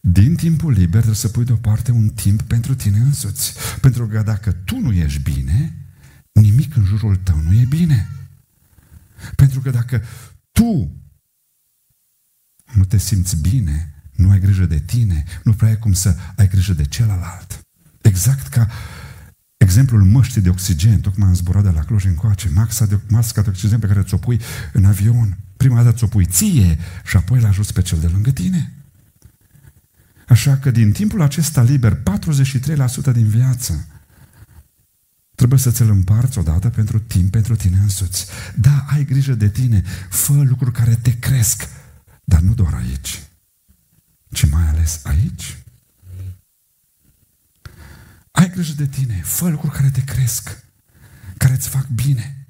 [0.00, 3.54] Din timpul liber trebuie să pui deoparte un timp pentru tine însuți.
[3.80, 5.86] Pentru că dacă tu nu ești bine,
[6.32, 8.08] nimic în jurul tău nu e bine.
[9.36, 10.02] Pentru că dacă
[10.52, 11.02] tu
[12.74, 16.48] nu te simți bine, nu ai grijă de tine, nu prea ai cum să ai
[16.48, 17.66] grijă de celălalt.
[18.00, 18.70] Exact ca
[19.62, 23.48] exemplul măștii de oxigen, tocmai am zburat de la Cluj încoace, masca de, masca de
[23.48, 24.40] oxigen pe care ți-o pui
[24.72, 25.38] în avion.
[25.56, 28.72] Prima dată ți-o pui ție și apoi l ajuți pe cel de lângă tine.
[30.28, 33.86] Așa că din timpul acesta liber, 43% din viață,
[35.34, 38.26] trebuie să ți-l împarți odată pentru timp, pentru tine însuți.
[38.54, 41.68] Da, ai grijă de tine, fă lucruri care te cresc,
[42.24, 43.22] dar nu doar aici,
[44.32, 45.61] ci mai ales aici.
[48.32, 50.64] Ai grijă de tine, fă lucruri care te cresc,
[51.36, 52.46] care îți fac bine.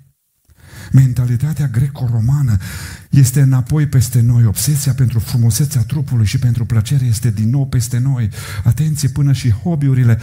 [0.92, 2.56] Mentalitatea greco-romană
[3.10, 4.44] este înapoi peste noi.
[4.44, 8.30] Obsesia pentru frumusețea trupului și pentru plăcere este din nou peste noi.
[8.64, 10.20] Atenție, până și hobby-urile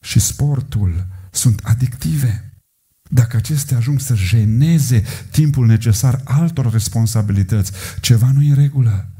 [0.00, 2.44] și sportul sunt adictive.
[3.10, 9.10] Dacă acestea ajung să jeneze timpul necesar altor responsabilități, ceva nu e în regulă.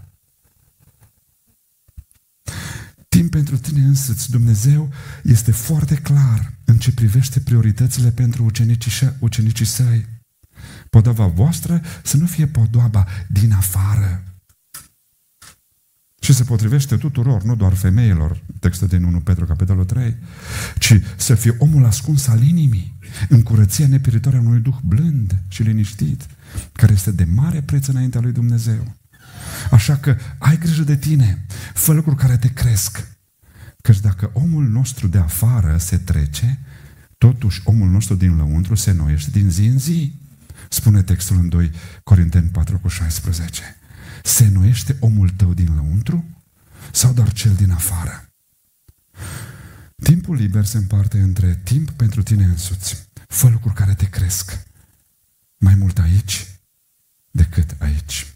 [3.17, 4.91] Timp pentru tine însăți, Dumnezeu
[5.23, 10.07] este foarte clar în ce privește prioritățile pentru ucenicii, ucenicii săi.
[10.91, 14.25] Podoaba voastră să nu fie podoaba din afară.
[16.21, 20.17] Și se potrivește tuturor, nu doar femeilor, textul din 1 Petru, capitolul 3,
[20.79, 25.63] ci să fie omul ascuns al inimii, în curăția nepieritoare a unui duh blând și
[25.63, 26.27] liniștit,
[26.73, 29.00] care este de mare preț înaintea lui Dumnezeu.
[29.71, 33.09] Așa că ai grijă de tine, fă lucruri care te cresc.
[33.83, 36.59] Căci dacă omul nostru de afară se trece,
[37.19, 40.15] totuși omul nostru din lăuntru se noiește din zi în zi.
[40.69, 41.71] Spune textul în 2
[42.03, 43.77] Corinteni 4 cu 16.
[44.23, 46.25] Se nuiește omul tău din lăuntru
[46.93, 48.25] sau doar cel din afară?
[50.03, 53.09] Timpul liber se împarte între timp pentru tine însuți.
[53.27, 54.63] Fă lucruri care te cresc.
[55.57, 56.47] Mai mult aici
[57.31, 58.27] decât aici.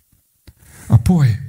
[0.89, 1.41] Apoi,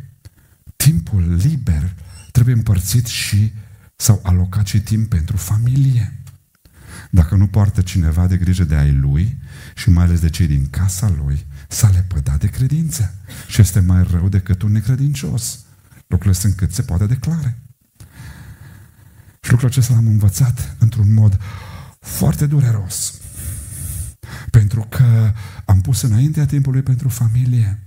[0.75, 1.95] timpul liber
[2.31, 3.53] trebuie împărțit și
[3.95, 6.19] sau alocat și timp pentru familie.
[7.11, 9.37] Dacă nu poartă cineva de grijă de ai lui
[9.75, 13.15] și mai ales de cei din casa lui, s-a lepădat de credință
[13.47, 15.59] și este mai rău decât un necredincios.
[16.07, 17.59] Lucrurile sunt cât se poate declare.
[19.41, 21.39] Și lucrul acesta l-am învățat într-un mod
[21.99, 23.13] foarte dureros.
[24.49, 25.33] Pentru că
[25.65, 27.84] am pus înaintea timpului pentru familie,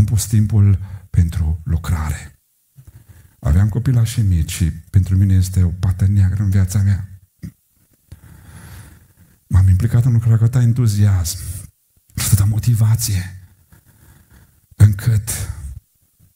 [0.00, 0.78] am pus timpul
[1.10, 2.40] pentru lucrare.
[3.38, 7.20] Aveam copilași mici și pentru mine este o pată neagră în viața mea.
[9.46, 11.38] M-am implicat în lucrarea cu atâta entuziasm,
[12.14, 13.48] atâta motivație,
[14.76, 15.30] încât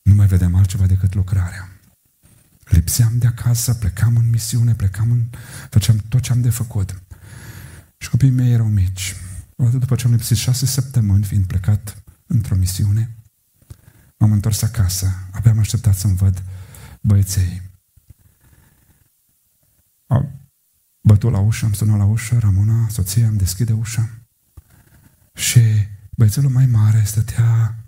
[0.03, 1.69] nu mai vedeam altceva decât lucrarea.
[2.65, 5.31] Lipseam de acasă, plecam în misiune, plecam în...
[5.71, 7.03] făceam tot ce am de făcut.
[7.99, 9.17] Și copiii mei erau mici.
[9.57, 13.24] Odată după ce am lipsit șase săptămâni, fiind plecat într-o misiune,
[14.17, 15.29] m-am întors acasă.
[15.33, 16.43] Abia am așteptat să-mi văd
[17.01, 17.63] băieței.
[21.01, 24.11] bătut la ușă, am sunat la ușă, Ramona, soția, îmi deschide ușa
[25.35, 25.61] și
[26.17, 27.79] băiețelul mai mare stătea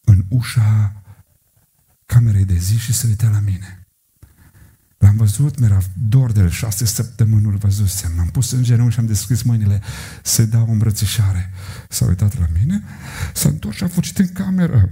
[0.00, 1.02] în ușa
[2.06, 3.77] camerei de zi și se uitea la mine.
[4.98, 5.78] L-am văzut, mi-era
[6.08, 8.12] dor de el, șase săptămâni nu-l văzusem.
[8.16, 9.82] M-am pus în genunchi și am deschis mâinile
[10.22, 11.52] să dau o îmbrățișare.
[11.88, 12.82] S-a uitat la mine,
[13.34, 14.90] s-a întors și a fugit în cameră.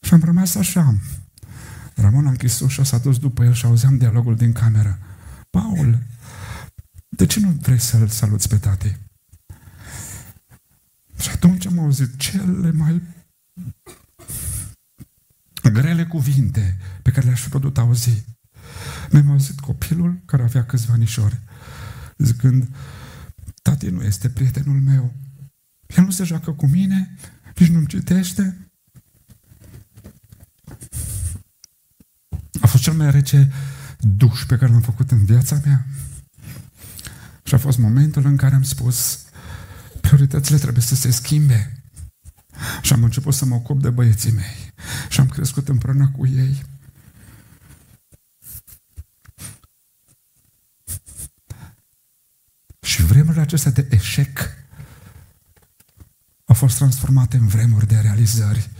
[0.00, 0.94] Și am rămas așa,
[1.94, 4.98] Ramon a închis ușa, s-a dus după el și auzeam dialogul din cameră.
[5.50, 5.98] Paul,
[7.08, 8.96] de ce nu vrei să-l saluți pe tati?
[11.20, 13.02] Și atunci am auzit cele mai
[15.70, 18.24] grele cuvinte pe care le-aș fi putut auzi.
[19.10, 21.38] Mi-am auzit copilul care avea câțiva anișori
[22.18, 22.68] zicând,
[23.62, 25.14] tati nu este prietenul meu.
[25.86, 27.14] El nu se joacă cu mine,
[27.56, 28.68] nici nu-mi citește.
[32.60, 33.52] A fost cel mai rece
[33.98, 35.86] duș pe care l-am făcut în viața mea.
[37.42, 39.24] Și a fost momentul în care am spus,
[40.00, 41.84] prioritățile trebuie să se schimbe.
[42.82, 44.63] Și am început să mă ocup de băieții mei.
[45.14, 46.64] Și am crescut împreună cu ei.
[52.80, 54.56] Și vremurile acestea de eșec
[56.44, 58.70] au fost transformate în vremuri de realizări,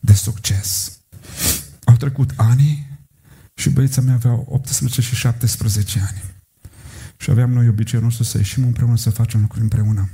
[0.00, 0.98] de succes.
[1.84, 2.98] Au trecut ani
[3.54, 6.22] și băieții mei aveau 18 și 17 ani.
[7.16, 10.10] Și aveam noi obiceiul nostru să ieșim împreună, să facem lucruri împreună.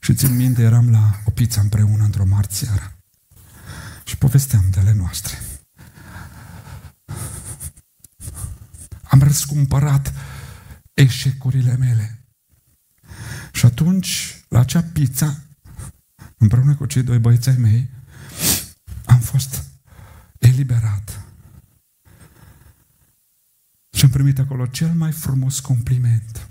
[0.00, 2.97] Și țin minte, eram la o pizza împreună într-o marți seara.
[4.08, 5.38] Și povesteam de ale noastre.
[9.02, 10.12] Am răscumpărat
[10.92, 12.24] eșecurile mele.
[13.52, 15.42] Și atunci, la acea pizza,
[16.36, 17.90] împreună cu cei doi băieți ai mei,
[19.06, 19.64] am fost
[20.38, 21.24] eliberat.
[23.96, 26.50] Și am primit acolo cel mai frumos compliment.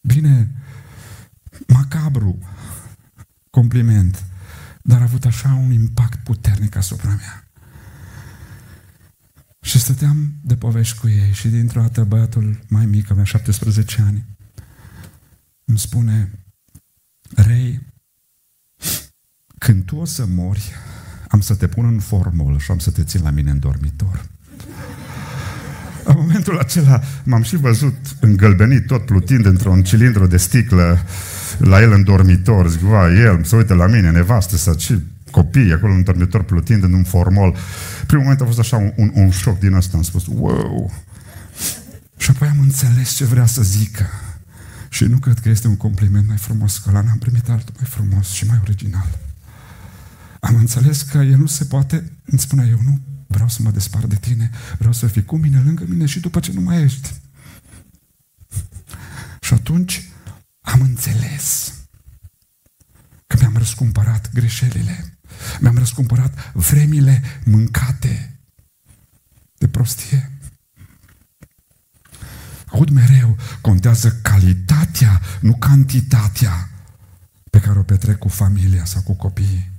[0.00, 0.50] Bine,
[1.66, 2.38] macabru
[3.50, 4.24] compliment,
[4.82, 7.46] dar a avut așa un impact puternic asupra mea.
[9.60, 14.24] Și stăteam de povești cu ei și dintr-o dată băiatul mai mic, avea 17 ani,
[15.64, 16.30] îmi spune,
[17.34, 17.80] Rei,
[19.58, 20.70] când tu o să mori,
[21.28, 24.30] am să te pun în formol și am să te țin la mine în dormitor.
[26.04, 30.98] În momentul acela m-am și văzut îngălbenit, tot plutind într-un cilindru de sticlă
[31.64, 32.70] la el în dormitor.
[32.70, 34.98] Zic, va, el se uită la mine, nevastă să și
[35.30, 37.56] copii acolo în dormitor plutind în un formol.
[38.06, 39.96] Primul moment a fost așa un, un, un șoc din ăsta.
[39.96, 40.92] Am spus, wow!
[42.16, 44.06] Și apoi am înțeles ce vrea să zică.
[44.88, 47.88] Și nu cred că este un compliment mai frumos că la n-am primit altul mai
[47.88, 49.18] frumos și mai original.
[50.40, 54.04] Am înțeles că el nu se poate, îmi spunea eu, nu vreau să mă despart
[54.04, 57.14] de tine, vreau să fii cu mine, lângă mine și după ce nu mai ești.
[59.40, 60.11] Și atunci
[60.62, 61.74] am înțeles
[63.26, 65.18] că mi-am răscumpărat greșelile,
[65.60, 68.40] mi-am răscumpărat vremile mâncate
[69.58, 70.30] de prostie.
[72.66, 76.70] Aud mereu, contează calitatea, nu cantitatea
[77.50, 79.70] pe care o petrec cu familia sau cu copiii.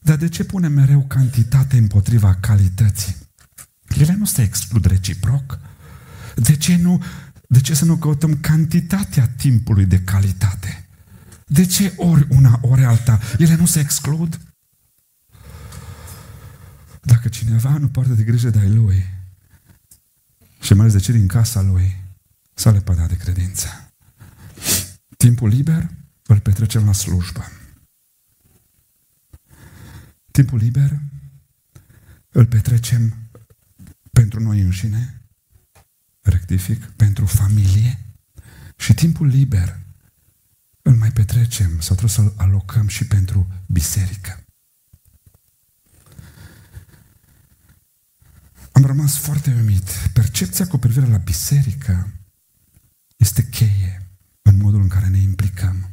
[0.00, 3.16] Dar de ce punem mereu cantitate împotriva calității?
[3.98, 5.58] Ele nu se exclud reciproc.
[6.34, 7.02] De ce, nu,
[7.48, 10.88] de ce să nu căutăm cantitatea timpului de calitate?
[11.46, 13.20] De ce ori una, ori alta?
[13.38, 14.40] Ele nu se exclud?
[17.02, 19.04] Dacă cineva nu poartă de grijă de ai lui
[20.60, 22.04] și mai ales de ce din casa lui,
[22.54, 23.68] s-a lepădat de credință.
[25.16, 25.90] Timpul liber
[26.26, 27.44] îl petrecem la slujbă.
[30.30, 31.00] Timpul liber
[32.30, 33.14] îl petrecem
[34.12, 35.15] pentru noi înșine,
[36.30, 37.98] rectific, pentru familie
[38.76, 39.78] și timpul liber
[40.82, 44.40] îl mai petrecem sau trebuie să-l alocăm și pentru biserică.
[48.72, 49.90] Am rămas foarte uimit.
[50.12, 52.12] Percepția cu privire la biserică
[53.16, 54.06] este cheie
[54.42, 55.90] în modul în care ne implicăm.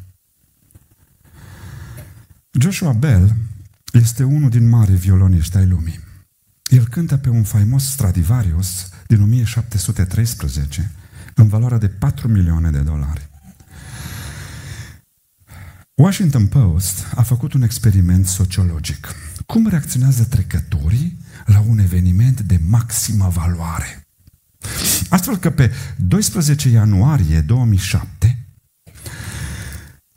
[2.52, 3.36] Joshua Bell
[3.94, 6.00] este unul din mari violoniști ai lumii.
[6.64, 10.92] El cântă pe un faimos Stradivarius din 1713
[11.36, 13.30] în valoare de 4 milioane de dolari.
[15.96, 19.16] Washington Post a făcut un experiment sociologic.
[19.46, 24.08] Cum reacționează trecătorii la un eveniment de maximă valoare?
[25.10, 28.48] Astfel că pe 12 ianuarie 2007,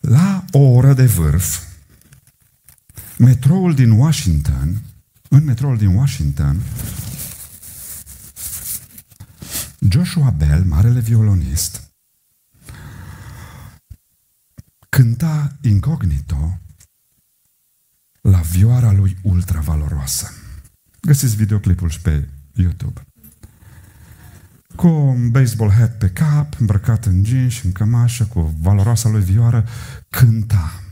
[0.01, 1.63] la o oră de vârf,
[3.19, 4.83] metroul din Washington,
[5.29, 6.61] în metroul din Washington,
[9.91, 11.91] Joshua Bell, marele violonist,
[14.89, 16.59] cânta incognito
[18.21, 20.31] la vioara lui ultravaloroasă.
[21.01, 23.07] Găsiți videoclipul și pe YouTube.
[24.77, 29.23] Cu un baseball hat pe cap, îmbrăcat în jeans și în cămașă, cu valoroasa lui
[29.23, 29.67] vioară,
[30.09, 30.83] cânta.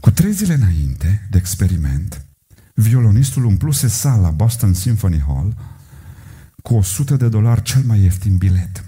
[0.00, 2.26] Cu trei zile înainte de experiment,
[2.74, 5.71] violonistul umpluse sala Boston Symphony Hall
[6.62, 8.84] cu 100 de dolari cel mai ieftin bilet.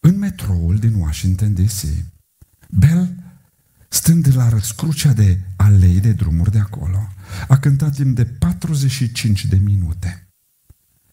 [0.00, 1.82] În metroul din Washington DC,
[2.68, 3.14] Bell
[3.88, 7.08] stând la răscrucea de alei de drumuri de acolo,
[7.48, 10.28] a cântat timp de 45 de minute.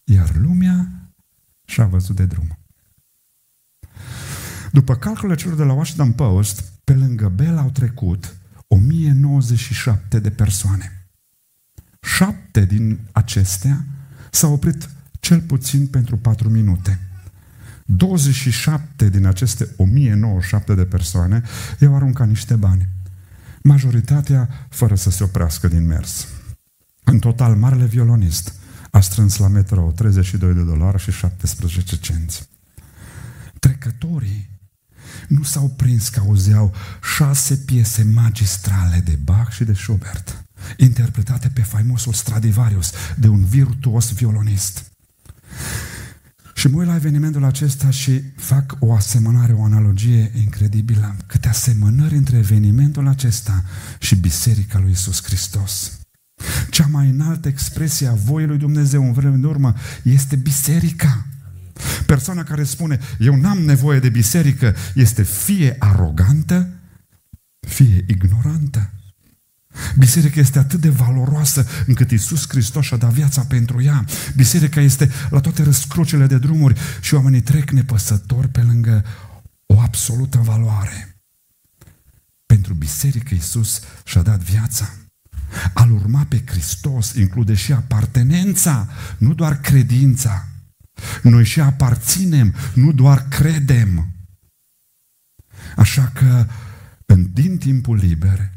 [0.04, 0.88] Iar lumea
[1.64, 2.58] și-a văzut de drum.
[4.72, 8.36] După calculele celor de la Washington Post, pe lângă Bell au trecut
[8.68, 11.08] 1097 de persoane.
[12.00, 13.86] Șapte din acestea
[14.34, 14.88] s-au oprit
[15.20, 17.00] cel puțin pentru patru minute.
[17.84, 21.42] 27 din aceste 1097 de persoane
[21.78, 22.88] i-au aruncat niște bani.
[23.62, 26.28] Majoritatea fără să se oprească din mers.
[27.04, 28.54] În total, marele violonist
[28.90, 32.48] a strâns la metro 32 de dolari și 17 cenți.
[33.58, 34.50] Trecătorii
[35.28, 36.74] nu s-au prins că auzeau
[37.16, 40.41] șase piese magistrale de Bach și de Schubert,
[40.76, 44.92] interpretate pe faimosul Stradivarius de un virtuos violonist.
[46.54, 51.16] Și mă uit la evenimentul acesta și fac o asemănare, o analogie incredibilă.
[51.26, 53.64] Câte asemănări între evenimentul acesta
[53.98, 55.92] și Biserica lui Isus Hristos.
[56.70, 61.26] Cea mai înaltă expresie a voii lui Dumnezeu în vreme de urmă este biserica.
[62.06, 66.68] Persoana care spune, eu n-am nevoie de biserică, este fie arogantă,
[67.60, 68.90] fie ignorantă.
[69.98, 74.04] Biserica este atât de valoroasă încât Iisus Hristos și-a dat viața pentru ea.
[74.36, 79.04] Biserica este la toate răscrucele de drumuri și oamenii trec nepăsători pe lângă
[79.66, 81.16] o absolută valoare.
[82.46, 84.90] Pentru biserică Iisus și-a dat viața.
[85.72, 90.46] Al urma pe Hristos include și apartenența, nu doar credința.
[91.22, 94.12] Noi și aparținem, nu doar credem.
[95.76, 96.46] Așa că,
[97.06, 98.50] în, din timpul liber,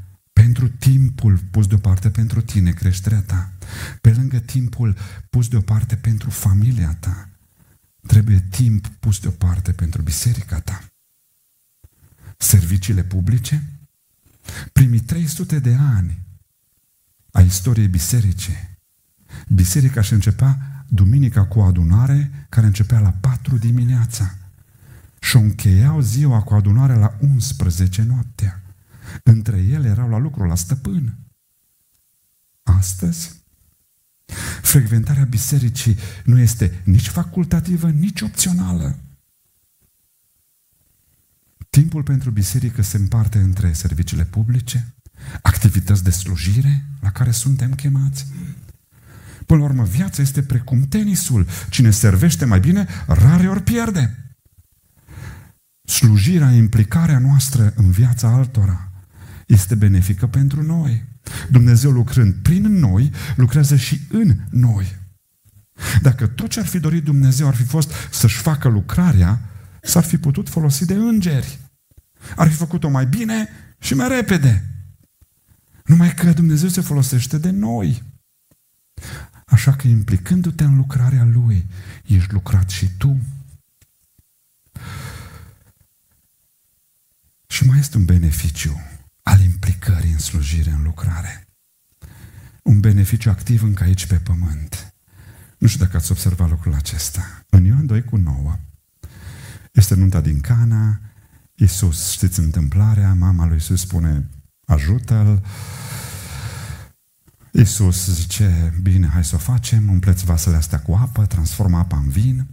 [0.45, 3.51] pentru timpul pus deoparte pentru tine, creșterea ta,
[4.01, 4.97] pe lângă timpul
[5.29, 7.29] pus deoparte pentru familia ta,
[8.07, 10.85] trebuie timp pus deoparte pentru biserica ta.
[12.37, 13.63] Serviciile publice,
[14.73, 16.21] primii 300 de ani
[17.31, 18.77] a istoriei bisericii,
[19.47, 24.37] biserica și începea duminica cu o adunare care începea la 4 dimineața
[25.21, 28.64] și o încheiau ziua cu adunare la 11 noaptea.
[29.23, 31.17] Între ele erau la lucru, la stăpân.
[32.63, 33.43] Astăzi,
[34.61, 38.99] frecventarea bisericii nu este nici facultativă, nici opțională.
[41.69, 44.95] Timpul pentru biserică se împarte între serviciile publice,
[45.41, 48.27] activități de slujire la care suntem chemați.
[49.45, 51.47] Până la urmă, viața este precum tenisul.
[51.69, 54.35] Cine servește mai bine, rare ori pierde.
[55.83, 58.94] Slujirea, implicarea noastră în viața altora
[59.45, 61.03] este benefică pentru noi.
[61.49, 64.97] Dumnezeu lucrând prin noi, lucrează și în noi.
[66.01, 69.41] Dacă tot ce ar fi dorit Dumnezeu ar fi fost să-și facă lucrarea,
[69.81, 71.59] s-ar fi putut folosi de îngeri.
[72.35, 74.69] Ar fi făcut-o mai bine și mai repede.
[75.85, 78.03] Numai că Dumnezeu se folosește de noi.
[79.45, 81.67] Așa că implicându-te în lucrarea Lui,
[82.05, 83.19] ești lucrat și tu.
[87.47, 88.94] Și mai este un beneficiu al implicării
[90.15, 91.47] în slujire, în lucrare.
[92.63, 94.93] Un beneficiu activ încă aici pe pământ.
[95.57, 97.45] Nu știu dacă ați observat lucrul acesta.
[97.49, 98.59] În Ioan 2 cu 9
[99.71, 100.99] este nunta din Cana,
[101.55, 104.29] Iisus, știți întâmplarea, mama lui Iisus spune,
[104.65, 105.45] ajută-l.
[107.51, 112.09] Iisus zice, bine, hai să o facem, umpleți vasele astea cu apă, transformă apa în
[112.09, 112.47] vin.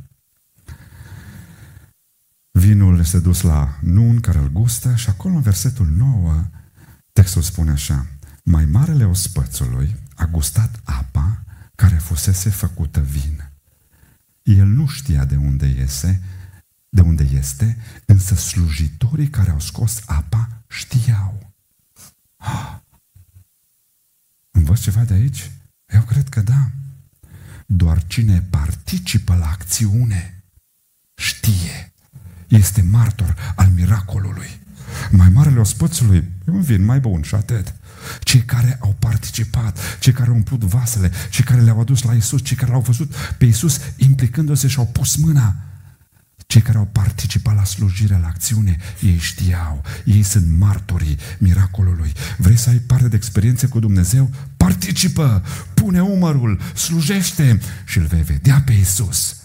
[2.50, 6.44] Vinul este dus la nun care îl gustă și acolo în versetul 9
[7.12, 8.06] Textul spune așa,
[8.42, 11.44] mai marele ospățului a gustat apa
[11.74, 13.50] care fusese făcută vin.
[14.42, 16.22] El nu știa de unde iese,
[16.88, 21.52] de unde este, însă slujitorii care au scos apa știau.
[22.36, 22.78] Ah!
[24.50, 25.50] Învăț ceva de aici?
[25.86, 26.70] Eu cred că da.
[27.66, 30.44] Doar cine participă la acțiune
[31.14, 31.92] știe.
[32.48, 34.61] Este martor al miracolului.
[35.10, 37.74] Mai marele ospățului e un vin mai bun și atât.
[38.20, 42.42] Cei care au participat, cei care au umplut vasele, cei care le-au adus la Isus,
[42.42, 45.56] cei care l-au văzut pe Isus implicându-se și au pus mâna.
[46.46, 52.12] Cei care au participat la slujire, la acțiune, ei știau, ei sunt martorii miracolului.
[52.36, 54.30] Vrei să ai parte de experiențe cu Dumnezeu?
[54.56, 59.36] Participă, pune umărul, slujește și îl vei vedea pe Isus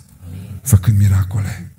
[0.67, 1.71] făcând miracole.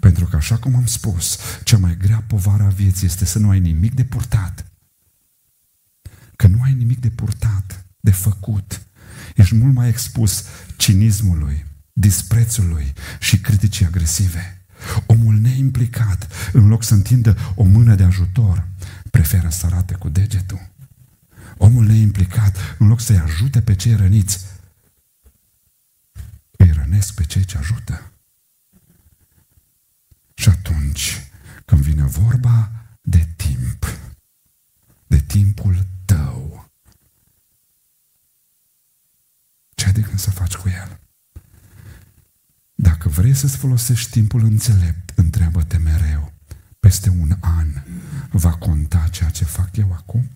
[0.00, 3.48] Pentru că, așa cum am spus, cea mai grea povară a vieții este să nu
[3.48, 4.66] ai nimic de purtat.
[6.36, 8.82] Că nu ai nimic de purtat, de făcut.
[9.34, 10.44] Ești mult mai expus
[10.76, 14.66] cinismului, disprețului și criticii agresive.
[15.06, 18.68] Omul neimplicat, în loc să întindă o mână de ajutor,
[19.10, 20.70] preferă să arate cu degetul.
[21.56, 24.40] Omul neimplicat, în loc să-i ajute pe cei răniți,
[26.56, 28.12] îi rănesc pe cei ce ajută.
[30.78, 31.30] Și atunci,
[31.64, 32.72] când vine vorba
[33.02, 33.86] de timp,
[35.06, 36.70] de timpul tău,
[39.74, 41.00] ce ai de gând să faci cu el?
[42.74, 46.32] Dacă vrei să-ți folosești timpul înțelept, întreabă-te mereu,
[46.80, 47.68] peste un an
[48.30, 50.30] va conta ceea ce fac eu acum?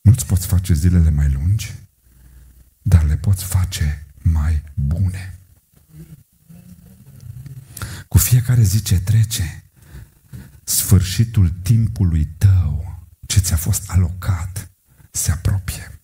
[0.00, 1.74] Nu-ți poți face zilele mai lungi,
[2.82, 5.37] dar le poți face mai bune.
[8.08, 9.64] Cu fiecare zi ce trece,
[10.64, 12.78] sfârșitul timpului tău
[13.26, 14.70] ce ți-a fost alocat
[15.10, 16.00] se apropie.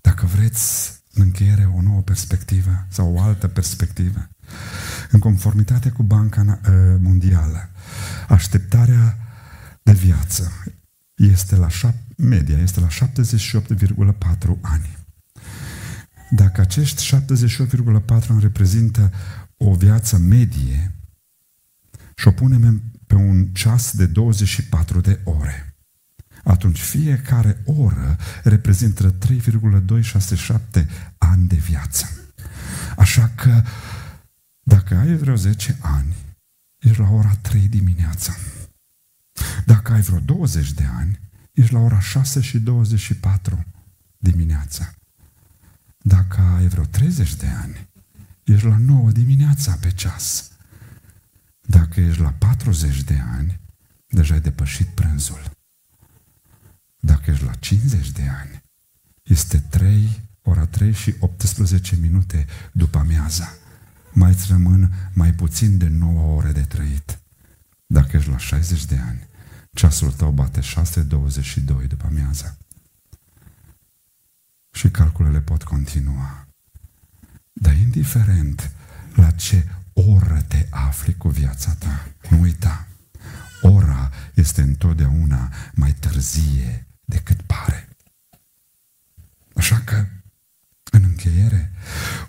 [0.00, 4.28] Dacă vreți în încheiere o nouă perspectivă sau o altă perspectivă,
[5.10, 7.70] în conformitate cu Banca uh, Mondială,
[8.28, 9.18] așteptarea
[9.82, 10.52] de viață
[11.14, 14.96] este la șap- media este la 78,4 ani.
[16.30, 19.12] Dacă acești 78,4 ani reprezintă
[19.58, 20.94] o viață medie
[22.16, 25.74] și o punem pe un ceas de 24 de ore,
[26.44, 30.88] atunci fiecare oră reprezintă 3,267
[31.18, 32.06] ani de viață.
[32.96, 33.62] Așa că
[34.62, 36.16] dacă ai vreo 10 ani,
[36.78, 38.34] ești la ora 3 dimineața.
[39.66, 41.20] Dacă ai vreo 20 de ani,
[41.52, 43.64] ești la ora 6 și 24
[44.18, 44.90] dimineața.
[45.98, 47.87] Dacă ai vreo 30 de ani,
[48.52, 50.50] ești la 9 dimineața pe ceas.
[51.60, 53.60] Dacă ești la 40 de ani,
[54.06, 55.50] deja ai depășit prânzul.
[57.00, 58.62] Dacă ești la 50 de ani,
[59.22, 63.48] este 3, ora 3 și 18 minute după amiaza.
[64.12, 67.18] Mai îți rămân mai puțin de 9 ore de trăit.
[67.86, 69.28] Dacă ești la 60 de ani,
[69.72, 72.56] ceasul tău bate 6.22 după amiaza.
[74.72, 76.47] Și calculele pot continua.
[77.60, 78.70] Dar indiferent
[79.14, 82.86] la ce oră te afli cu viața ta, nu uita,
[83.62, 87.88] ora este întotdeauna mai târzie decât pare.
[89.54, 90.06] Așa că,
[90.90, 91.72] în încheiere,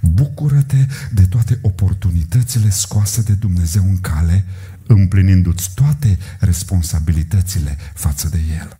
[0.01, 4.45] bucură-te de toate oportunitățile scoase de Dumnezeu în cale,
[4.88, 8.80] împlinindu-ți toate responsabilitățile față de El.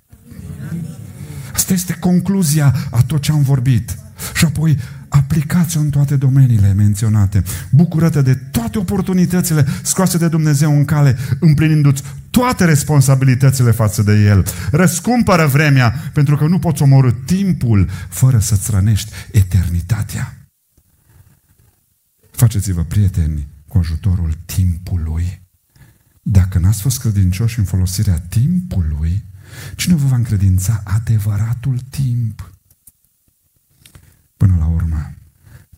[1.54, 3.98] Asta este concluzia a tot ce am vorbit.
[4.36, 4.78] Și apoi
[5.10, 7.44] aplicați-o în toate domeniile menționate.
[7.70, 14.46] Bucură-te de toate oportunitățile scoase de Dumnezeu în cale, împlinindu-ți toate responsabilitățile față de El.
[14.72, 20.34] Răscumpără vremea, pentru că nu poți omorâ timpul fără să-ți rănești eternitatea.
[22.32, 25.42] Faceți-vă prieteni cu ajutorul timpului.
[26.22, 29.24] Dacă n-ați fost credincioși în folosirea timpului,
[29.76, 32.52] cine vă va încredința adevăratul timp?
[34.40, 35.14] Până la urmă,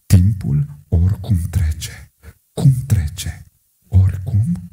[0.06, 2.12] timpul oricum trece.
[2.54, 3.44] Cum trece?
[3.88, 4.72] Oricum?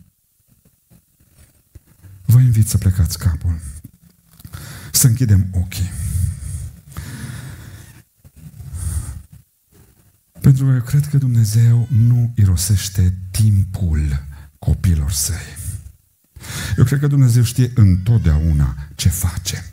[2.25, 3.61] Vă invit să plecați capul.
[4.93, 5.91] Să închidem ochii.
[10.41, 14.27] Pentru că eu cred că Dumnezeu nu irosește timpul
[14.59, 15.57] copilor săi.
[16.77, 19.73] Eu cred că Dumnezeu știe întotdeauna ce face.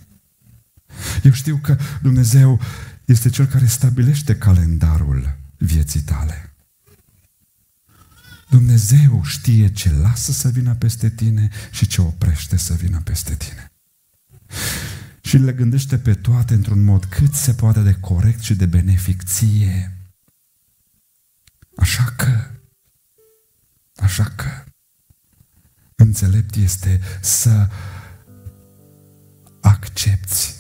[1.23, 2.59] Eu știu că Dumnezeu
[3.05, 6.53] este Cel care stabilește calendarul vieții tale.
[8.49, 13.71] Dumnezeu știe ce lasă să vină peste tine și ce oprește să vină peste tine.
[15.21, 19.23] Și le gândește pe toate într-un mod cât se poate de corect și de benefic
[19.23, 19.97] ție.
[21.77, 22.51] Așa că,
[23.95, 24.63] așa că,
[25.95, 27.69] înțelept este să
[29.61, 30.54] accepti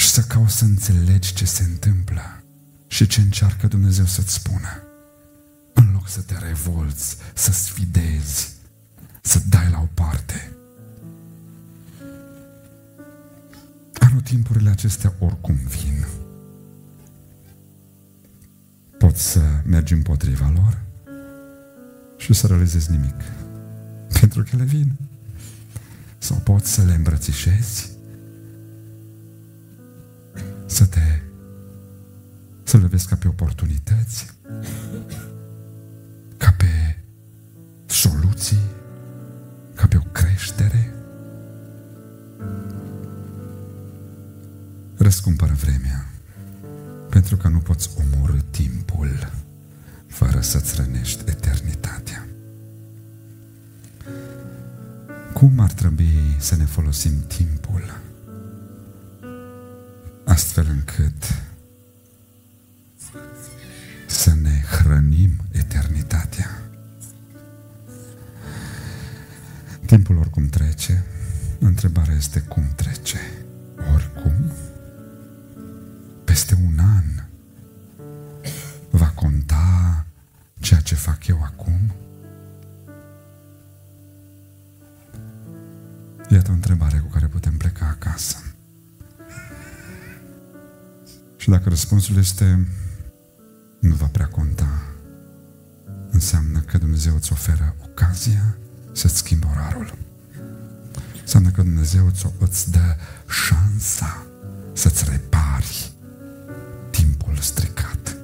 [0.00, 2.42] și să cauți să înțelegi ce se întâmplă
[2.86, 4.82] și ce încearcă Dumnezeu să-ți spună.
[5.72, 8.52] În loc să te revolți, să sfidezi,
[9.22, 10.52] să dai la o parte.
[13.98, 16.06] Anotimpurile acestea oricum vin.
[18.98, 20.82] Poți să mergi împotriva lor
[22.16, 23.20] și să realizezi nimic.
[24.20, 24.92] Pentru că le vin.
[26.18, 27.98] Sau poți să le îmbrățișezi
[30.70, 31.20] să te
[32.62, 34.26] să le vezi ca pe oportunități,
[36.36, 36.98] ca pe
[37.86, 38.60] soluții,
[39.74, 40.94] ca pe o creștere.
[44.96, 46.06] Răscumpără vremea,
[47.08, 49.32] pentru că nu poți omorâ timpul
[50.06, 52.26] fără să-ți rănești eternitatea.
[55.32, 58.00] Cum ar trebui să ne folosim timpul
[60.30, 61.42] astfel încât
[64.06, 66.62] să ne hrănim eternitatea?
[69.86, 71.04] Timpul oricum trece,
[71.58, 73.18] întrebarea este cum trece.
[73.94, 74.52] Oricum,
[76.24, 77.04] peste un an
[78.90, 80.06] va conta
[80.60, 81.92] ceea ce fac eu acum?
[86.28, 88.49] Iată o întrebare cu care putem pleca acasă.
[91.50, 92.68] Și dacă răspunsul este
[93.80, 94.82] nu va prea conta,
[96.10, 98.56] înseamnă că Dumnezeu îți oferă ocazia
[98.92, 99.98] să-ți schimbi orarul.
[101.20, 102.96] Înseamnă că Dumnezeu îți dă
[103.28, 104.26] șansa
[104.72, 105.92] să-ți repari
[106.90, 108.16] timpul stricat.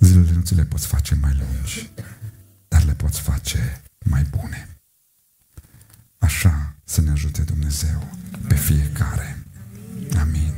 [0.00, 1.90] Zilele nu ți le poți face mai lungi,
[2.68, 4.78] dar le poți face mai bune.
[6.18, 8.08] Așa să ne ajute Dumnezeu
[8.48, 9.38] pe fiecare.
[10.20, 10.54] Amin.